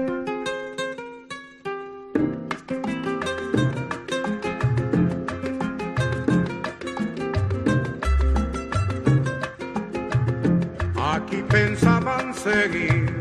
Aquí 11.14 11.44
pensaban 11.50 12.34
seguir 12.34 13.16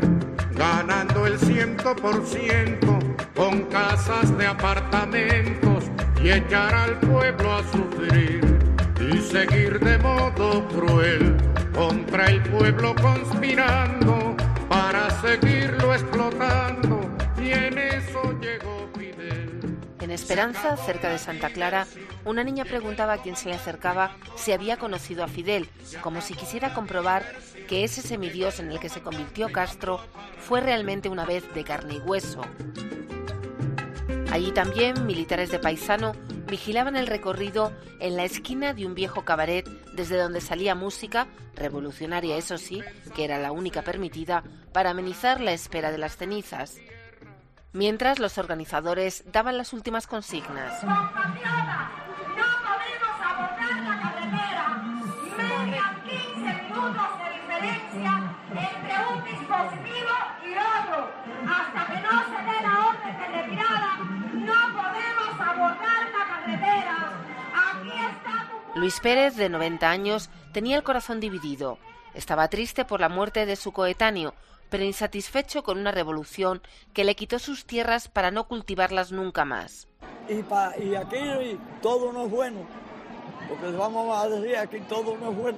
ganando 0.53 1.27
el 1.27 1.37
ciento 1.37 1.95
por 1.95 2.25
ciento 2.25 2.97
con 3.35 3.63
casas 3.65 4.35
de 4.39 4.47
apartamentos 4.47 5.70
y 6.23 6.29
echar 6.29 6.73
al 6.73 6.99
pueblo 6.99 7.51
a 7.51 7.63
sufrir 7.71 8.41
y 8.99 9.17
seguir 9.17 9.79
de 9.79 9.97
modo 9.97 10.67
cruel 10.67 11.35
contra 11.73 12.25
el 12.25 12.43
pueblo 12.43 12.93
conspirando 12.95 14.35
para 14.69 15.09
seguirlo 15.21 15.93
explotando 15.93 17.09
y 17.41 17.51
en 17.51 17.77
eso 17.77 18.39
llegó 18.39 18.87
Fidel. 18.95 19.79
En 19.99 20.11
Esperanza, 20.11 20.77
cerca 20.77 21.09
de 21.09 21.17
Santa 21.17 21.49
Clara, 21.49 21.87
una 22.23 22.43
niña 22.43 22.65
preguntaba 22.65 23.13
a 23.13 23.21
quien 23.21 23.35
se 23.35 23.49
le 23.49 23.55
acercaba 23.55 24.15
si 24.35 24.51
había 24.51 24.77
conocido 24.77 25.23
a 25.23 25.27
Fidel, 25.27 25.67
como 26.01 26.21
si 26.21 26.35
quisiera 26.35 26.75
comprobar 26.75 27.25
que 27.67 27.83
ese 27.83 28.01
semidios 28.01 28.59
en 28.59 28.71
el 28.71 28.79
que 28.79 28.89
se 28.89 29.01
convirtió 29.01 29.51
Castro 29.51 29.99
fue 30.37 30.61
realmente 30.61 31.09
una 31.09 31.25
vez 31.25 31.51
de 31.55 31.63
carne 31.63 31.95
y 31.95 31.99
hueso. 31.99 32.41
Allí 34.31 34.53
también 34.53 35.05
militares 35.05 35.51
de 35.51 35.59
paisano 35.59 36.13
vigilaban 36.47 36.95
el 36.95 37.07
recorrido 37.07 37.73
en 37.99 38.15
la 38.15 38.23
esquina 38.23 38.73
de 38.73 38.85
un 38.85 38.95
viejo 38.95 39.25
cabaret 39.25 39.67
desde 39.93 40.17
donde 40.17 40.39
salía 40.39 40.73
música, 40.73 41.27
revolucionaria 41.53 42.37
eso 42.37 42.57
sí, 42.57 42.81
que 43.13 43.25
era 43.25 43.39
la 43.39 43.51
única 43.51 43.81
permitida, 43.81 44.43
para 44.71 44.91
amenizar 44.91 45.41
la 45.41 45.51
espera 45.51 45.91
de 45.91 45.97
las 45.97 46.15
cenizas. 46.15 46.77
Mientras 47.73 48.19
los 48.19 48.37
organizadores 48.37 49.25
daban 49.33 49.57
las 49.57 49.73
últimas 49.73 50.07
consignas. 50.07 50.81
Luis 68.73 69.01
Pérez, 69.01 69.35
de 69.35 69.49
90 69.49 69.89
años, 69.89 70.29
tenía 70.53 70.77
el 70.77 70.83
corazón 70.83 71.19
dividido. 71.19 71.77
Estaba 72.13 72.47
triste 72.47 72.85
por 72.85 73.01
la 73.01 73.09
muerte 73.09 73.45
de 73.45 73.57
su 73.57 73.73
coetáneo, 73.73 74.33
pero 74.69 74.85
insatisfecho 74.85 75.61
con 75.61 75.77
una 75.77 75.91
revolución 75.91 76.61
que 76.93 77.03
le 77.03 77.15
quitó 77.15 77.37
sus 77.37 77.65
tierras 77.65 78.07
para 78.07 78.31
no 78.31 78.47
cultivarlas 78.47 79.11
nunca 79.11 79.43
más. 79.43 79.89
Y, 80.29 80.95
aquí 80.95 81.59
todo 81.81 82.13
no 82.13 82.25
es 82.25 82.31
bueno, 82.31 82.59
porque 83.49 83.75
vamos 83.75 84.17
a 84.17 84.29
decir 84.29 84.55
aquí 84.55 84.79
todo 84.87 85.17
no 85.17 85.31
es 85.31 85.37
bueno, 85.37 85.57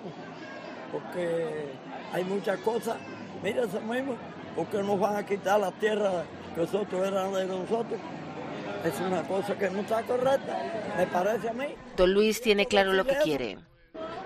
porque 0.91 1.71
hay 2.11 2.23
muchas 2.23 2.59
cosas. 2.61 2.97
Mira 3.43 3.65
eso 3.65 3.79
mismo, 3.81 4.15
porque 4.55 4.81
nos 4.81 4.99
van 4.99 5.17
a 5.17 5.25
quitar 5.25 5.59
la 5.59 5.71
tierra 5.71 6.23
que 6.55 6.61
nosotros 6.61 7.07
eran 7.07 7.31
de 7.31 7.45
nosotros. 7.45 7.99
Es 8.83 8.99
una 8.99 9.23
cosa 9.23 9.57
que 9.57 9.69
no 9.69 9.79
está 9.79 10.01
correcta, 10.03 10.57
me 10.97 11.07
parece 11.07 11.49
a 11.49 11.53
mí. 11.53 11.67
Don 11.95 12.13
Luis 12.13 12.41
tiene 12.41 12.65
claro 12.65 12.91
lo 12.91 13.05
que 13.05 13.15
quiere. 13.23 13.57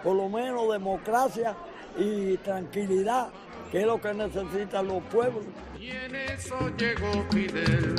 Por 0.04 0.16
lo 0.16 0.30
menos 0.30 0.72
democracia 0.72 1.56
y 1.96 2.38
tranquilidad, 2.38 3.30
que 3.72 3.82
es 3.82 3.86
lo 3.86 4.02
que 4.02 4.14
necesitan 4.14 4.88
los 4.88 5.04
pueblos. 5.04 5.44
Y 5.80 5.92
en 5.92 6.16
eso 6.16 6.56
llegó 6.76 7.24
Fidel. 7.32 7.96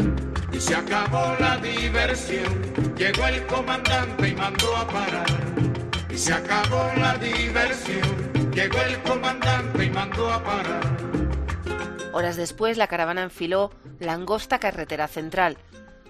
Y 0.53 0.61
se 0.61 0.75
acabó 0.75 1.37
la 1.38 1.59
diversión. 1.59 2.97
Llegó 2.97 3.27
el 3.27 3.47
comandante 3.47 4.29
y 4.29 4.35
mandó 4.35 4.77
a 4.77 4.87
parar. 4.87 5.27
Y 6.11 6.19
se 6.19 6.33
acabó 6.33 6.91
la 6.97 7.17
diversión. 7.19 8.50
Llegó 8.53 8.81
el 8.81 9.00
comandante 9.03 9.85
y 9.85 9.91
mandó 9.91 10.33
a 10.33 10.43
parar. 10.43 10.83
Horas 12.12 12.37
después, 12.37 12.77
la 12.77 12.88
caravana 12.88 13.23
enfiló 13.23 13.71
la 14.00 14.15
angosta 14.15 14.59
carretera 14.59 15.07
central. 15.07 15.59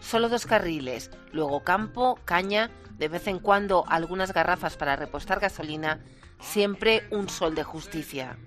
Solo 0.00 0.28
dos 0.28 0.46
carriles, 0.46 1.10
luego 1.32 1.64
campo, 1.64 2.18
caña, 2.24 2.70
de 2.98 3.08
vez 3.08 3.26
en 3.26 3.38
cuando 3.38 3.84
algunas 3.88 4.32
garrafas 4.32 4.76
para 4.76 4.96
repostar 4.96 5.40
gasolina, 5.40 6.00
siempre 6.40 7.06
un 7.10 7.28
sol 7.28 7.54
de 7.54 7.64
justicia. 7.64 8.38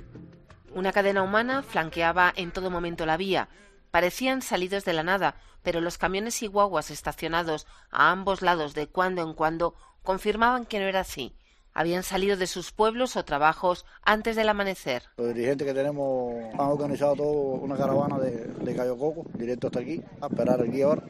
Una 0.73 0.93
cadena 0.93 1.23
humana 1.23 1.63
flanqueaba 1.63 2.31
en 2.35 2.51
todo 2.51 2.69
momento 2.69 3.05
la 3.05 3.17
vía. 3.17 3.49
Parecían 3.91 4.41
salidos 4.41 4.85
de 4.85 4.93
la 4.93 5.03
nada, 5.03 5.35
pero 5.63 5.81
los 5.81 5.97
camiones 5.97 6.41
y 6.41 6.47
guaguas 6.47 6.91
estacionados 6.91 7.67
a 7.91 8.11
ambos 8.11 8.41
lados 8.41 8.73
de 8.73 8.87
cuando 8.87 9.21
en 9.21 9.33
cuando 9.33 9.75
confirmaban 10.03 10.65
que 10.65 10.79
no 10.79 10.85
era 10.85 11.01
así. 11.01 11.35
Habían 11.73 12.03
salido 12.03 12.35
de 12.37 12.47
sus 12.47 12.71
pueblos 12.71 13.15
o 13.15 13.23
trabajos 13.23 13.85
antes 14.03 14.35
del 14.35 14.49
amanecer. 14.49 15.03
Los 15.17 15.33
dirigentes 15.33 15.65
que 15.65 15.73
tenemos 15.73 16.35
han 16.53 16.67
organizado 16.67 17.15
todo 17.15 17.31
una 17.31 17.77
caravana 17.77 18.19
de, 18.19 18.45
de 18.45 18.75
Cayo 18.75 18.97
Coco, 18.97 19.25
directo 19.35 19.67
hasta 19.67 19.79
aquí, 19.79 20.01
a 20.19 20.27
esperar 20.27 20.61
aquí 20.61 20.81
ahora, 20.81 21.03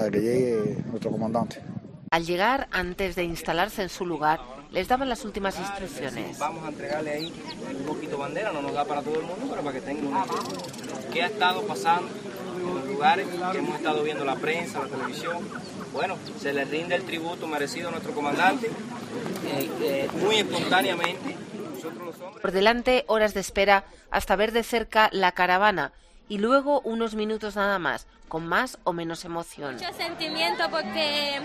a 0.00 0.10
que 0.10 0.20
llegue 0.20 0.82
nuestro 0.86 1.10
comandante. 1.10 1.62
Al 2.10 2.24
llegar, 2.24 2.68
antes 2.70 3.16
de 3.16 3.24
instalarse 3.24 3.82
en 3.82 3.88
su 3.88 4.06
lugar, 4.06 4.40
les 4.70 4.88
daban 4.88 5.08
las 5.08 5.24
últimas 5.24 5.58
instrucciones. 5.58 6.38
Vamos 6.38 6.64
a 6.64 6.68
entregarle 6.68 7.10
ahí 7.10 7.32
un 7.78 7.84
poquito 7.84 8.18
bandera, 8.18 8.52
no 8.52 8.62
nos 8.62 8.72
da 8.72 8.84
para 8.84 9.02
todo 9.02 9.20
el 9.20 9.26
mundo, 9.26 9.46
pero 9.50 9.62
para 9.62 9.72
que 9.72 9.80
tengan 9.80 10.06
una 10.06 10.24
idea. 10.24 11.10
¿Qué 11.12 11.22
ha 11.22 11.26
estado 11.26 11.62
pasando 11.62 12.08
en 12.56 12.74
los 12.74 12.86
lugares 12.86 13.26
que 13.26 13.58
hemos 13.58 13.76
estado 13.76 14.02
viendo 14.02 14.24
la 14.24 14.36
prensa, 14.36 14.80
la 14.80 14.88
televisión? 14.88 15.38
Bueno, 15.92 16.16
se 16.40 16.52
le 16.52 16.64
rinde 16.64 16.94
el 16.94 17.04
tributo 17.04 17.46
merecido 17.46 17.88
a 17.88 17.90
nuestro 17.92 18.12
comandante, 18.12 18.70
eh, 19.44 19.70
eh, 19.80 20.08
muy 20.20 20.36
espontáneamente. 20.36 21.36
Por 22.40 22.52
delante, 22.52 23.04
horas 23.08 23.34
de 23.34 23.40
espera 23.40 23.84
hasta 24.10 24.36
ver 24.36 24.52
de 24.52 24.62
cerca 24.62 25.08
la 25.12 25.32
caravana 25.32 25.92
y 26.28 26.38
luego 26.38 26.80
unos 26.80 27.14
minutos 27.14 27.56
nada 27.56 27.78
más, 27.78 28.06
con 28.28 28.46
más 28.46 28.78
o 28.84 28.92
menos 28.92 29.24
emoción. 29.24 29.74
Mucho 29.74 29.92
sentimiento 29.92 30.68
porque 30.70 31.40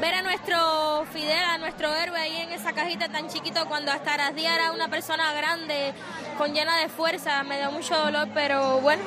ver 0.00 0.14
a 0.14 0.22
nuestro 0.22 1.04
Fidel, 1.12 1.44
a 1.44 1.58
nuestro 1.58 1.94
héroe 1.94 2.18
ahí 2.18 2.36
en 2.36 2.52
esa 2.52 2.72
cajita 2.72 3.08
tan 3.08 3.28
chiquito 3.28 3.66
cuando 3.66 3.92
hasta 3.92 4.14
Arasdía 4.14 4.54
era 4.54 4.72
una 4.72 4.88
persona 4.88 5.32
grande, 5.34 5.92
con 6.38 6.54
llena 6.54 6.78
de 6.80 6.88
fuerza, 6.88 7.42
me 7.42 7.58
dio 7.58 7.70
mucho 7.70 7.96
dolor, 7.96 8.28
pero 8.32 8.80
bueno. 8.80 9.02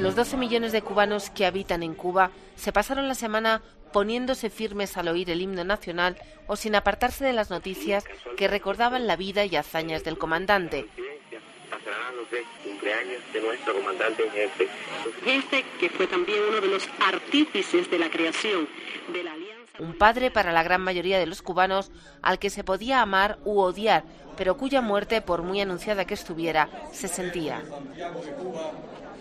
Los 0.00 0.16
12 0.16 0.36
millones 0.36 0.72
de 0.72 0.82
cubanos 0.82 1.30
que 1.30 1.46
habitan 1.46 1.82
en 1.82 1.94
Cuba 1.94 2.30
se 2.56 2.72
pasaron 2.72 3.08
la 3.08 3.14
semana 3.14 3.62
poniéndose 3.92 4.50
firmes 4.50 4.96
al 4.96 5.08
oír 5.08 5.30
el 5.30 5.40
himno 5.40 5.64
nacional 5.64 6.16
o 6.46 6.56
sin 6.56 6.74
apartarse 6.74 7.24
de 7.24 7.32
las 7.32 7.50
noticias 7.50 8.04
que 8.36 8.48
recordaban 8.48 9.06
la 9.06 9.16
vida 9.16 9.44
y 9.44 9.56
hazañas 9.56 10.04
del 10.04 10.18
comandante. 10.18 10.86
Cumpleaños 12.82 13.22
de 13.32 13.40
nuestro 13.40 13.74
comandante 13.74 14.24
en 14.24 14.30
jefe. 14.30 14.68
Que 15.78 15.88
fue 15.88 16.06
también 16.06 16.38
uno 16.48 16.60
de 16.60 16.66
los 16.68 16.88
artífices 17.00 17.90
de 17.90 17.98
la 17.98 18.10
creación 18.10 18.68
de 19.12 19.22
la 19.22 19.32
alianza. 19.32 19.62
Un 19.78 19.94
padre 19.94 20.30
para 20.30 20.52
la 20.52 20.62
gran 20.62 20.82
mayoría 20.82 21.18
de 21.18 21.26
los 21.26 21.42
cubanos 21.42 21.90
al 22.22 22.38
que 22.38 22.50
se 22.50 22.64
podía 22.64 23.00
amar 23.00 23.38
u 23.44 23.60
odiar, 23.60 24.04
pero 24.36 24.56
cuya 24.56 24.80
muerte, 24.80 25.22
por 25.22 25.42
muy 25.42 25.60
anunciada 25.60 26.04
que 26.04 26.14
estuviera, 26.14 26.68
se 26.92 27.08
sentía. 27.08 27.62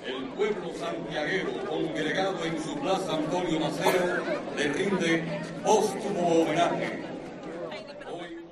El 0.05 0.23
pueblo 0.29 0.73
santiaguero, 0.73 1.51
congregado 1.67 2.43
en 2.43 2.61
su 2.61 2.79
plaza 2.79 3.13
Antonio 3.13 3.59
Maceo, 3.59 4.23
le 4.57 4.73
rinde 4.73 5.41
póstumo 5.63 6.41
homenaje. 6.41 7.03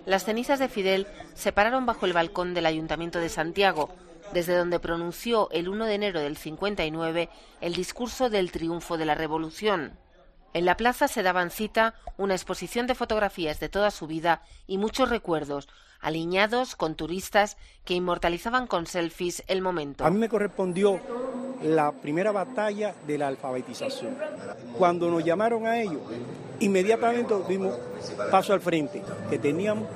Las 0.06 0.26
cenizas 0.26 0.60
de 0.60 0.70
Fidel 0.70 1.08
se 1.34 1.52
pararon 1.52 1.86
bajo 1.88 2.06
el 2.06 2.14
balcón 2.14 2.54
del 2.54 2.68
Ayuntamiento 2.68 3.20
de 3.20 3.30
Santiago, 3.30 3.90
desde 4.34 4.56
donde 4.56 4.80
pronunció 4.80 5.50
el 5.52 5.70
1 5.70 5.86
de 5.86 5.94
enero 5.94 6.20
del 6.22 6.38
59 6.38 7.30
el 7.62 7.74
discurso 7.74 8.30
del 8.30 8.52
triunfo 8.52 8.98
de 8.98 9.06
la 9.06 9.16
Revolución. 9.16 9.98
En 10.54 10.66
la 10.66 10.78
plaza 10.78 11.08
se 11.08 11.24
daban 11.24 11.52
cita 11.52 11.96
una 12.18 12.34
exposición 12.34 12.88
de 12.88 12.96
fotografías 12.96 13.60
de 13.60 13.70
toda 13.70 13.92
su 13.92 14.08
vida 14.08 14.42
y 14.66 14.78
muchos 14.78 15.10
recuerdos, 15.10 15.68
alineados 16.02 16.76
con 16.76 16.96
turistas 16.96 17.58
que 17.86 17.94
inmortalizaban 17.94 18.68
con 18.68 18.86
selfies 18.86 19.44
el 19.48 19.62
momento. 19.62 20.06
A 20.06 20.10
mí 20.10 20.18
me 20.18 20.30
correspondió 20.30 21.00
la 21.64 21.92
primera 21.92 22.32
batalla 22.32 22.94
de 23.06 23.18
la 23.18 23.28
alfabetización. 23.28 24.16
Cuando 24.78 25.10
nos 25.10 25.24
llamaron 25.24 25.66
a 25.66 25.82
ellos, 25.82 26.02
inmediatamente 26.60 27.34
dimos 27.48 27.74
paso 28.32 28.54
al 28.54 28.62
frente, 28.62 29.02
que 29.30 29.38
teníamos 29.40 29.88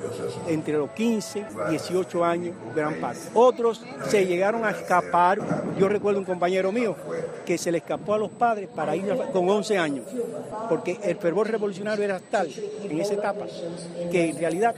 entre 0.48 0.74
los 0.74 0.92
15 0.92 1.46
y 1.68 1.70
18 1.72 2.26
años, 2.26 2.56
gran 2.76 2.96
parte. 2.96 3.22
Otros 3.34 3.82
se 4.08 4.26
llegaron 4.26 4.66
a 4.66 4.72
escapar. 4.72 5.40
Yo 5.78 5.88
recuerdo 5.88 6.20
un 6.20 6.26
compañero 6.26 6.72
mío 6.72 6.96
que 7.46 7.58
se 7.58 7.72
le 7.72 7.78
escapó 7.80 8.16
a 8.16 8.18
los 8.18 8.32
padres 8.32 8.70
para 8.70 8.96
ir 8.96 9.06
con 9.32 9.50
11 9.50 9.78
años, 9.78 10.06
porque 10.70 11.00
el 11.04 11.18
fervor 11.18 11.50
revolucionario 11.50 12.04
era 12.04 12.20
tal 12.20 12.50
en 12.84 13.00
esa 13.00 13.14
etapa 13.14 13.46
que 14.12 14.30
en 14.30 14.38
realidad 14.38 14.76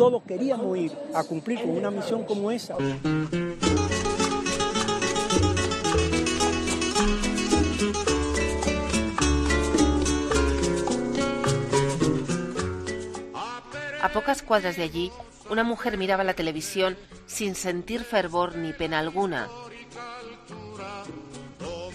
todos 0.00 0.22
queríamos 0.22 0.78
ir 0.78 0.92
a 1.14 1.22
cumplir 1.24 1.60
con 1.60 1.76
una 1.76 1.90
misión 1.90 2.24
como 2.24 2.50
esa. 2.50 2.74
A 14.00 14.08
pocas 14.14 14.40
cuadras 14.40 14.76
de 14.78 14.84
allí, 14.84 15.12
una 15.50 15.64
mujer 15.64 15.98
miraba 15.98 16.24
la 16.24 16.32
televisión 16.32 16.96
sin 17.26 17.54
sentir 17.54 18.00
fervor 18.00 18.56
ni 18.56 18.72
pena 18.72 19.00
alguna. 19.00 19.50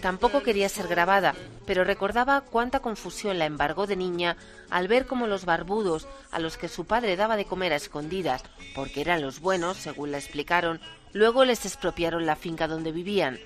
Tampoco 0.06 0.44
quería 0.44 0.70
ser 0.70 0.88
grabada, 0.88 1.34
pero 1.66 1.84
recordaba 1.84 2.42
cuánta 2.42 2.80
confusión 2.80 3.40
la 3.40 3.48
embargó 3.48 3.88
de 3.88 3.96
niña 3.96 4.38
al 4.70 4.88
ver 4.88 5.08
cómo 5.08 5.26
los 5.26 5.46
barbudos, 5.46 6.08
a 6.30 6.38
los 6.38 6.58
que 6.58 6.68
su 6.68 6.86
padre 6.86 7.16
daba 7.16 7.38
de 7.38 7.46
comer 7.46 7.74
a 7.74 7.78
escondidas, 7.78 8.44
porque 8.76 9.02
eran 9.02 9.24
los 9.24 9.40
buenos, 9.40 9.78
según 9.78 10.12
la 10.12 10.20
explicaron, 10.20 10.80
luego 11.12 11.44
les 11.44 11.66
expropiaron 11.66 12.28
la 12.28 12.36
finca 12.36 12.68
donde 12.68 12.92
vivían. 12.92 13.40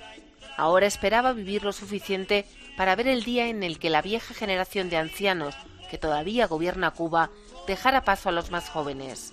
Ahora 0.58 0.86
esperaba 0.86 1.32
vivir 1.32 1.63
lo 1.63 1.72
suficiente 1.72 2.45
para 2.76 2.93
ver 2.98 3.08
el 3.08 3.24
día 3.24 3.48
en 3.48 3.63
el 3.63 3.80
que 3.80 3.89
la 3.89 4.02
vieja 4.02 4.34
generación 4.34 4.89
de 4.89 4.98
ancianos 4.98 5.56
que 5.89 5.98
todavía 5.98 6.48
gobierna 6.48 6.91
Cuba 6.91 7.30
dejara 7.67 8.04
paso 8.04 8.28
a 8.28 8.34
los 8.34 8.52
más 8.52 8.67
jóvenes. 8.67 9.32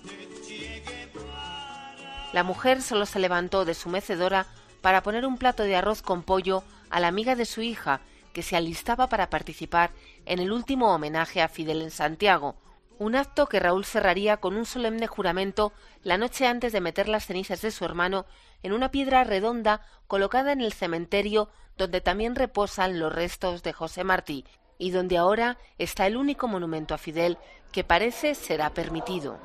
La 2.31 2.43
mujer 2.43 2.81
solo 2.81 3.05
se 3.05 3.19
levantó 3.19 3.65
de 3.65 3.73
su 3.73 3.89
mecedora 3.89 4.45
para 4.79 5.03
poner 5.03 5.25
un 5.25 5.37
plato 5.37 5.63
de 5.63 5.75
arroz 5.75 6.01
con 6.01 6.23
pollo 6.23 6.63
a 6.89 6.99
la 6.99 7.07
amiga 7.07 7.35
de 7.35 7.45
su 7.45 7.61
hija, 7.61 8.01
que 8.33 8.43
se 8.43 8.55
alistaba 8.55 9.07
para 9.07 9.29
participar 9.29 9.91
en 10.25 10.39
el 10.39 10.51
último 10.51 10.93
homenaje 10.93 11.41
a 11.41 11.47
Fidel 11.47 11.81
en 11.81 11.91
Santiago, 11.91 12.55
un 12.99 13.15
acto 13.15 13.47
que 13.47 13.59
Raúl 13.59 13.85
cerraría 13.85 14.37
con 14.37 14.55
un 14.55 14.65
solemne 14.65 15.07
juramento 15.07 15.71
la 16.03 16.17
noche 16.17 16.47
antes 16.47 16.71
de 16.73 16.81
meter 16.81 17.07
las 17.07 17.25
cenizas 17.25 17.61
de 17.61 17.71
su 17.71 17.85
hermano 17.85 18.25
en 18.63 18.73
una 18.73 18.91
piedra 18.91 19.23
redonda 19.23 19.81
colocada 20.07 20.51
en 20.51 20.61
el 20.61 20.73
cementerio 20.73 21.49
donde 21.77 22.01
también 22.01 22.35
reposan 22.35 22.99
los 22.99 23.13
restos 23.13 23.61
de 23.63 23.73
José 23.73 24.03
Martí 24.03 24.45
y 24.79 24.91
donde 24.91 25.17
ahora 25.17 25.57
está 25.77 26.07
el 26.07 26.17
único 26.17 26.47
monumento 26.47 26.93
a 26.93 26.97
Fidel 26.97 27.37
que 27.71 27.83
parece 27.83 28.35
será 28.35 28.71
permitido. 28.71 29.37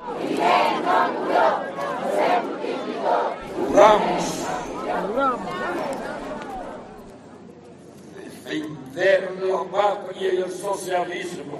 La 8.59 9.63
patria 9.71 10.33
y 10.33 10.37
el 10.37 10.51
socialismo. 10.51 11.59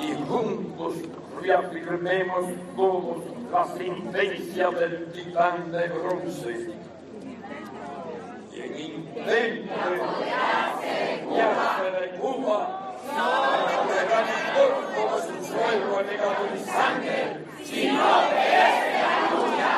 Y 0.00 0.12
juntos 0.28 0.94
reafirmemos 1.40 2.44
todos 2.76 3.24
la 3.50 3.64
sentencia 3.76 4.70
del 4.70 5.12
titán 5.12 5.70
de 5.72 5.88
bronce. 5.88 6.70
Quien 8.52 8.78
intente 8.78 9.70
apropiarse 9.70 10.90
de 12.00 12.18
Cuba, 12.18 12.96
no 13.16 13.28
verá 13.88 14.20
ni 14.26 14.38
corto 14.56 15.02
de 15.16 15.20
su 15.22 15.36
suelo 15.46 15.92
en 16.00 16.64
sangre, 16.64 17.18
sino 17.64 18.00
obedece 18.02 18.88
la 19.00 19.14
lucha. 19.30 19.72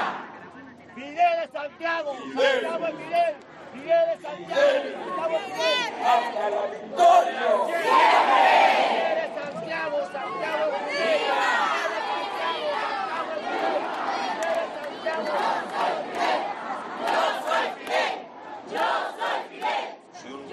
Fidel 0.94 1.34
de 1.40 1.46
Santiago, 1.64 2.12
Santiago 2.12 2.87
es 2.87 2.94
Fidel, 2.94 3.35
Fidel 3.72 4.05
de 4.11 4.16
Santiago, 4.20 4.61
Santiago 5.16 5.35
es 5.35 5.44
Fidel. 5.44 5.88
¡Hasta 6.05 6.50
la 6.50 6.66
victoria! 6.66 7.46
Fidel 8.85 9.16
de 9.16 9.27
Santiago, 9.40 9.96
Santiago 10.12 10.64
es 10.74 10.83
Fidel. 10.92 11.24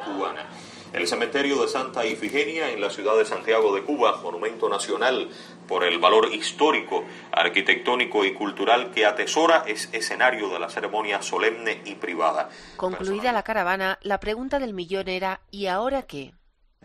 cubana. 0.06 0.45
El 0.93 1.01
cementerio 1.12 1.62
de 1.62 1.67
Santa 1.67 2.06
Ifigenia 2.06 2.71
en 2.71 2.80
la 2.80 2.89
ciudad 2.89 3.17
de 3.17 3.26
Santiago 3.26 3.76
de 3.76 3.84
Cuba, 3.84 4.21
monumento 4.24 4.69
nacional 4.69 5.28
por 5.67 5.84
el 5.84 6.00
valor 6.00 6.34
histórico, 6.34 7.04
arquitectónico 7.34 8.24
y 8.24 8.34
cultural 8.34 8.91
que 8.91 9.06
atesora, 9.06 9.65
es 9.67 9.89
escenario 9.91 10.47
de 10.47 10.58
la 10.58 10.69
ceremonia 10.69 11.21
solemne 11.21 11.82
y 11.84 11.95
privada. 11.95 12.47
Concluida 12.78 13.34
la 13.34 13.43
caravana, 13.43 14.00
la 14.04 14.21
pregunta 14.21 14.58
del 14.58 14.74
millón 14.74 15.10
era 15.10 15.41
¿y 15.52 15.65
ahora 15.65 16.04
qué? 16.04 16.32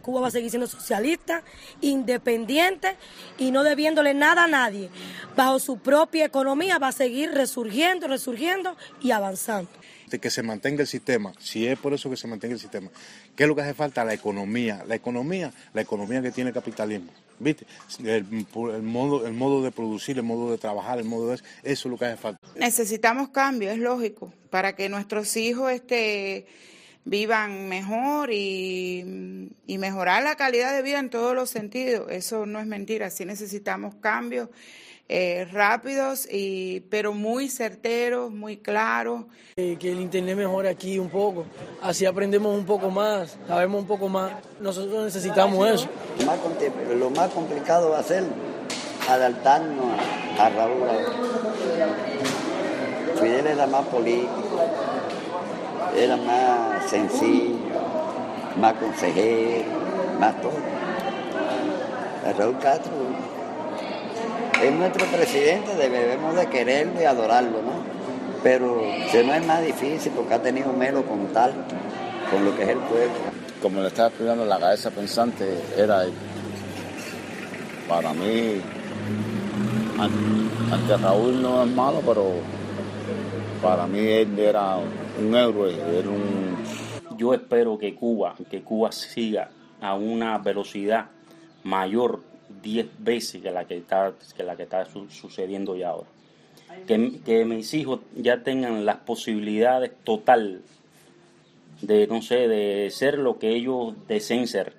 Cuba 0.03 0.21
va 0.23 0.27
a 0.27 0.33
seguir 0.33 0.51
siendo 0.51 0.67
socialista, 0.67 1.45
independiente 1.81 2.97
y 3.39 3.53
no 3.53 3.63
debiéndole 3.63 4.13
nada 4.13 4.45
a 4.45 4.49
nadie. 4.49 4.91
Bajo 5.37 5.61
su 5.61 5.79
propia 5.79 6.25
economía 6.25 6.79
va 6.79 6.89
a 6.89 6.93
seguir 6.93 7.31
resurgiendo, 7.31 8.09
resurgiendo 8.09 8.77
y 9.01 9.13
avanzando. 9.13 9.71
Que 10.11 10.31
se 10.31 10.43
mantenga 10.43 10.83
el 10.83 10.87
sistema, 10.87 11.33
si 11.39 11.67
es 11.67 11.79
por 11.79 11.93
eso 11.93 12.09
que 12.09 12.17
se 12.17 12.29
mantenga 12.29 12.55
el 12.55 12.61
sistema. 12.61 12.89
¿Qué 13.35 13.43
es 13.43 13.49
lo 13.49 13.57
que 13.57 13.63
hace 13.63 13.75
falta? 13.75 14.05
La 14.05 14.15
economía. 14.15 14.85
La 14.87 14.95
economía, 14.95 15.53
la 15.75 15.81
economía 15.81 16.23
que 16.23 16.31
tiene 16.31 16.51
el 16.51 16.55
capitalismo. 16.55 17.11
¿Viste? 17.39 17.67
El, 18.05 18.25
modo, 18.83 19.27
el 19.27 19.33
modo 19.33 19.63
de 19.63 19.71
producir, 19.73 20.17
el 20.17 20.23
modo 20.23 20.51
de 20.51 20.59
trabajar, 20.59 20.99
el 20.99 21.05
modo 21.05 21.29
de 21.29 21.35
eso, 21.35 21.45
eso 21.65 21.89
es 21.89 21.91
lo 21.91 21.99
que 21.99 22.05
hace 22.07 22.17
falta. 22.17 22.41
Necesitamos 22.55 23.29
cambio, 23.31 23.71
es 23.71 23.79
lógico, 23.79 24.33
para 24.49 24.75
que 24.75 24.89
nuestros 24.89 25.37
hijos 25.37 25.71
este, 25.73 26.47
vivan 27.05 27.69
mejor 27.69 28.33
y, 28.33 29.51
y 29.67 29.79
mejorar 29.79 30.23
la 30.23 30.37
calidad 30.37 30.75
de 30.75 30.83
vida 30.83 30.99
en 30.99 31.11
todos 31.11 31.35
los 31.35 31.51
sentidos. 31.51 32.11
Eso 32.11 32.47
no 32.47 32.59
es 32.59 32.67
mentira, 32.67 33.11
sí 33.11 33.25
necesitamos 33.25 33.97
cambios. 33.97 34.49
Eh, 35.09 35.47
rápidos, 35.53 36.27
y, 36.29 36.81
pero 36.91 37.13
muy 37.13 37.49
certeros, 37.49 38.33
muy 38.33 38.57
claros. 38.57 39.27
Eh, 39.57 39.77
que 39.79 39.93
el 39.93 40.01
Internet 40.01 40.37
mejore 40.37 40.69
aquí 40.69 40.99
un 40.99 41.09
poco, 41.09 41.45
así 41.81 42.05
aprendemos 42.05 42.53
un 42.53 42.67
poco 42.67 42.91
más, 42.91 43.39
sabemos 43.47 43.83
un 43.83 43.87
poco 43.87 44.09
más. 44.09 44.33
Nosotros 44.61 45.05
necesitamos 45.05 45.69
eso. 45.71 45.89
Lo 46.99 47.11
más 47.11 47.31
complicado 47.31 47.91
va 47.91 48.01
a 48.01 48.03
ser 48.03 48.25
adaptarnos 49.09 49.87
a, 50.39 50.47
a 50.47 50.51
Raúl. 50.51 50.89
Fidel 53.21 53.47
era 53.47 53.67
más 53.69 53.87
político, 53.87 54.61
era 55.97 56.17
más 56.17 56.91
sencillo, 56.91 57.55
más 58.61 58.75
consejero, 58.75 59.71
más 60.19 60.41
todo. 60.43 60.53
A 62.27 62.33
Raúl 62.33 62.59
Castro 62.59 62.93
es 64.63 64.73
nuestro 64.73 65.07
presidente, 65.07 65.75
debemos 65.77 66.35
de 66.37 66.47
quererlo 66.47 67.01
y 67.01 67.05
adorarlo, 67.05 67.63
¿no? 67.63 67.85
Pero 68.43 68.81
se 69.11 69.25
no 69.25 69.35
es 69.35 69.47
más 69.47 69.65
difícil 69.65 70.13
porque 70.13 70.35
ha 70.35 70.43
tenido 70.43 70.73
mero 70.73 71.05
tal 71.33 71.53
con 72.31 72.45
lo 72.45 72.57
que 72.57 72.63
es 72.63 72.69
el 72.71 72.79
pueblo. 72.79 73.15
Como 73.61 73.81
le 73.81 73.89
estaba 73.89 74.09
explicando, 74.09 74.45
la 74.45 74.59
cabeza 74.59 74.91
pensante 74.91 75.45
era 75.77 76.05
él. 76.05 76.13
Para 77.89 78.13
mí, 78.13 78.61
ante 80.71 80.97
Raúl 80.97 81.43
no 81.43 81.65
es 81.65 81.71
malo, 81.71 82.03
pero 82.05 82.35
para 83.63 83.87
mí 83.87 83.99
él 83.99 84.39
era 84.39 84.77
un 84.77 85.35
héroe, 85.35 85.75
era 85.75 86.09
un... 86.09 86.57
Yo 87.17 87.33
espero 87.33 87.79
que 87.79 87.95
Cuba, 87.95 88.35
que 88.51 88.63
Cuba 88.63 88.93
siga 88.93 89.49
a 89.81 89.95
una 89.95 90.39
velocidad 90.39 91.07
mayor 91.65 92.21
10 92.63 92.87
veces 92.99 93.43
que 93.43 93.51
la 93.51 93.67
que 93.67 93.79
está, 93.79 94.13
que 94.37 94.43
la 94.43 94.57
que 94.57 94.65
está 94.65 94.87
sucediendo 95.11 95.77
ya 95.77 95.91
ahora. 95.91 96.09
Que, 96.87 97.21
que, 97.25 97.45
mis 97.45 97.73
hijos 97.75 98.01
ya 98.15 98.43
tengan 98.43 98.85
las 98.85 98.97
posibilidades 98.97 99.93
total 100.05 100.63
de, 101.81 102.07
no 102.07 102.23
sé, 102.23 102.49
de 102.49 102.91
ser 102.91 103.19
lo 103.19 103.39
que 103.39 103.51
ellos 103.51 103.95
deseen 104.09 104.47
ser. 104.47 104.75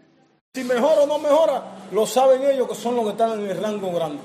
Si 0.53 0.63
mejora 0.63 1.01
o 1.01 1.07
no 1.07 1.17
mejora, 1.19 1.63
lo 1.91 2.05
saben 2.05 2.43
ellos 2.43 2.67
que 2.67 2.75
son 2.75 2.95
los 2.95 3.05
que 3.05 3.11
están 3.11 3.39
en 3.39 3.49
el 3.49 3.57
rango 3.57 3.91
grande. 3.91 4.19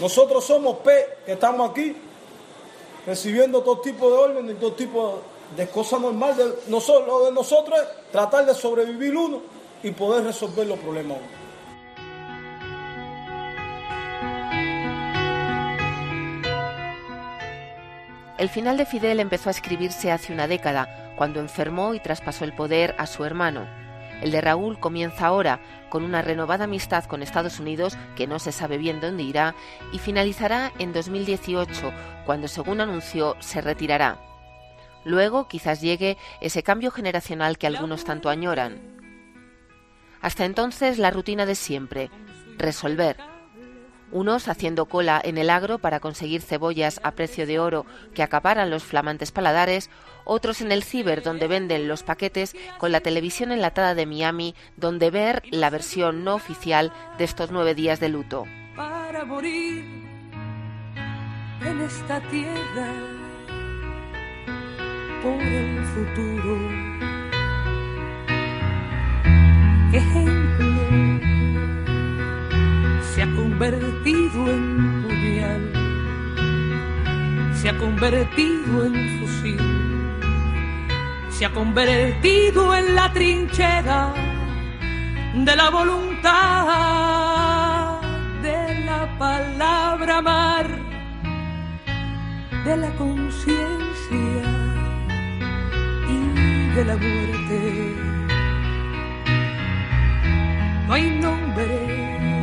Nosotros 0.00 0.44
somos 0.44 0.78
P, 0.78 0.90
que 1.24 1.32
estamos 1.32 1.70
aquí, 1.70 1.94
recibiendo 3.06 3.62
todo 3.62 3.80
tipo 3.80 4.10
de 4.10 4.16
órdenes 4.16 4.56
y 4.56 4.58
todo 4.58 4.72
tipo 4.72 5.20
de 5.56 5.66
cosas 5.68 6.00
normales. 6.00 6.36
De 6.36 6.44
nosotros, 6.68 7.06
lo 7.06 7.24
de 7.26 7.32
nosotros 7.32 7.78
es 7.80 8.10
tratar 8.12 8.44
de 8.44 8.54
sobrevivir 8.54 9.16
uno 9.16 9.40
y 9.82 9.90
poder 9.92 10.24
resolver 10.24 10.66
los 10.66 10.78
problemas 10.78 11.18
El 18.38 18.50
final 18.50 18.76
de 18.76 18.84
Fidel 18.84 19.18
empezó 19.20 19.48
a 19.48 19.52
escribirse 19.52 20.12
hace 20.12 20.30
una 20.32 20.46
década, 20.46 21.14
cuando 21.16 21.40
enfermó 21.40 21.94
y 21.94 22.00
traspasó 22.00 22.44
el 22.44 22.52
poder 22.52 22.94
a 22.98 23.06
su 23.06 23.24
hermano. 23.24 23.66
El 24.20 24.30
de 24.30 24.42
Raúl 24.42 24.78
comienza 24.78 25.26
ahora, 25.26 25.60
con 25.88 26.04
una 26.04 26.20
renovada 26.20 26.64
amistad 26.64 27.04
con 27.04 27.22
Estados 27.22 27.60
Unidos, 27.60 27.96
que 28.14 28.26
no 28.26 28.38
se 28.38 28.52
sabe 28.52 28.76
bien 28.76 29.00
dónde 29.00 29.22
irá, 29.22 29.54
y 29.90 29.98
finalizará 29.98 30.70
en 30.78 30.92
2018, 30.92 31.92
cuando, 32.26 32.46
según 32.46 32.82
anunció, 32.82 33.36
se 33.40 33.62
retirará. 33.62 34.18
Luego 35.04 35.48
quizás 35.48 35.80
llegue 35.80 36.18
ese 36.42 36.62
cambio 36.62 36.90
generacional 36.90 37.56
que 37.56 37.66
algunos 37.66 38.04
tanto 38.04 38.28
añoran. 38.28 38.80
Hasta 40.20 40.44
entonces 40.44 40.98
la 40.98 41.10
rutina 41.10 41.46
de 41.46 41.54
siempre, 41.54 42.10
resolver, 42.58 43.16
unos 44.12 44.48
haciendo 44.48 44.86
cola 44.86 45.20
en 45.22 45.38
el 45.38 45.50
agro 45.50 45.78
para 45.78 46.00
conseguir 46.00 46.42
cebollas 46.42 47.00
a 47.02 47.12
precio 47.12 47.46
de 47.46 47.58
oro 47.58 47.86
que 48.14 48.22
acaparan 48.22 48.70
los 48.70 48.84
flamantes 48.84 49.32
paladares, 49.32 49.90
otros 50.24 50.60
en 50.60 50.72
el 50.72 50.82
ciber 50.82 51.22
donde 51.22 51.48
venden 51.48 51.88
los 51.88 52.02
paquetes 52.02 52.54
con 52.78 52.92
la 52.92 53.00
televisión 53.00 53.52
enlatada 53.52 53.94
de 53.94 54.06
Miami 54.06 54.54
donde 54.76 55.10
ver 55.10 55.42
la 55.50 55.70
versión 55.70 56.24
no 56.24 56.34
oficial 56.34 56.92
de 57.18 57.24
estos 57.24 57.50
nueve 57.50 57.74
días 57.74 58.00
de 58.00 58.08
luto. 58.08 58.44
Para 58.74 59.24
morir 59.24 59.84
en 61.64 61.80
esta 61.80 62.20
tierra 62.30 62.92
por 65.22 65.40
el 65.42 65.84
futuro. 65.84 66.86
Convertido 73.58 74.50
en 74.50 75.02
puñal, 75.02 75.72
se 77.54 77.70
ha 77.70 77.78
convertido 77.78 78.84
en 78.84 79.18
fusil, 79.18 79.58
se 81.30 81.46
ha 81.46 81.50
convertido 81.52 82.76
en 82.76 82.94
la 82.94 83.10
trinchera 83.14 84.12
de 85.34 85.56
la 85.56 85.70
voluntad, 85.70 86.32
de 88.42 88.84
la 88.84 89.18
palabra 89.18 90.20
mar, 90.20 90.66
de 92.62 92.76
la 92.76 92.90
conciencia 92.96 94.42
y 96.10 96.74
de 96.74 96.84
la 96.84 96.96
muerte. 96.98 97.96
No 100.86 100.92
hay 100.92 101.10
nombre 101.18 102.35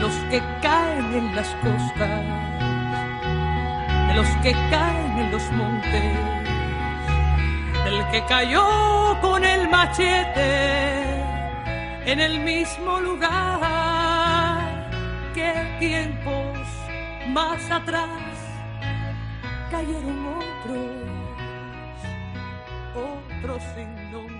los 0.00 0.14
que 0.30 0.42
caen 0.62 1.14
en 1.14 1.36
las 1.36 1.48
costas, 1.56 2.24
de 4.08 4.14
los 4.14 4.28
que 4.42 4.52
caen 4.70 5.18
en 5.18 5.30
los 5.30 5.52
montes, 5.52 6.16
del 7.84 8.06
que 8.10 8.24
cayó 8.26 9.18
con 9.20 9.44
el 9.44 9.68
machete 9.68 11.20
en 12.06 12.18
el 12.18 12.40
mismo 12.40 12.98
lugar 13.00 13.30
que 15.34 15.52
tiempos 15.78 16.58
más 17.28 17.70
atrás 17.70 18.08
cayeron 19.70 20.26
otros, 20.26 20.90
otros 22.94 23.62
sin 23.74 24.10
nombre. 24.10 24.39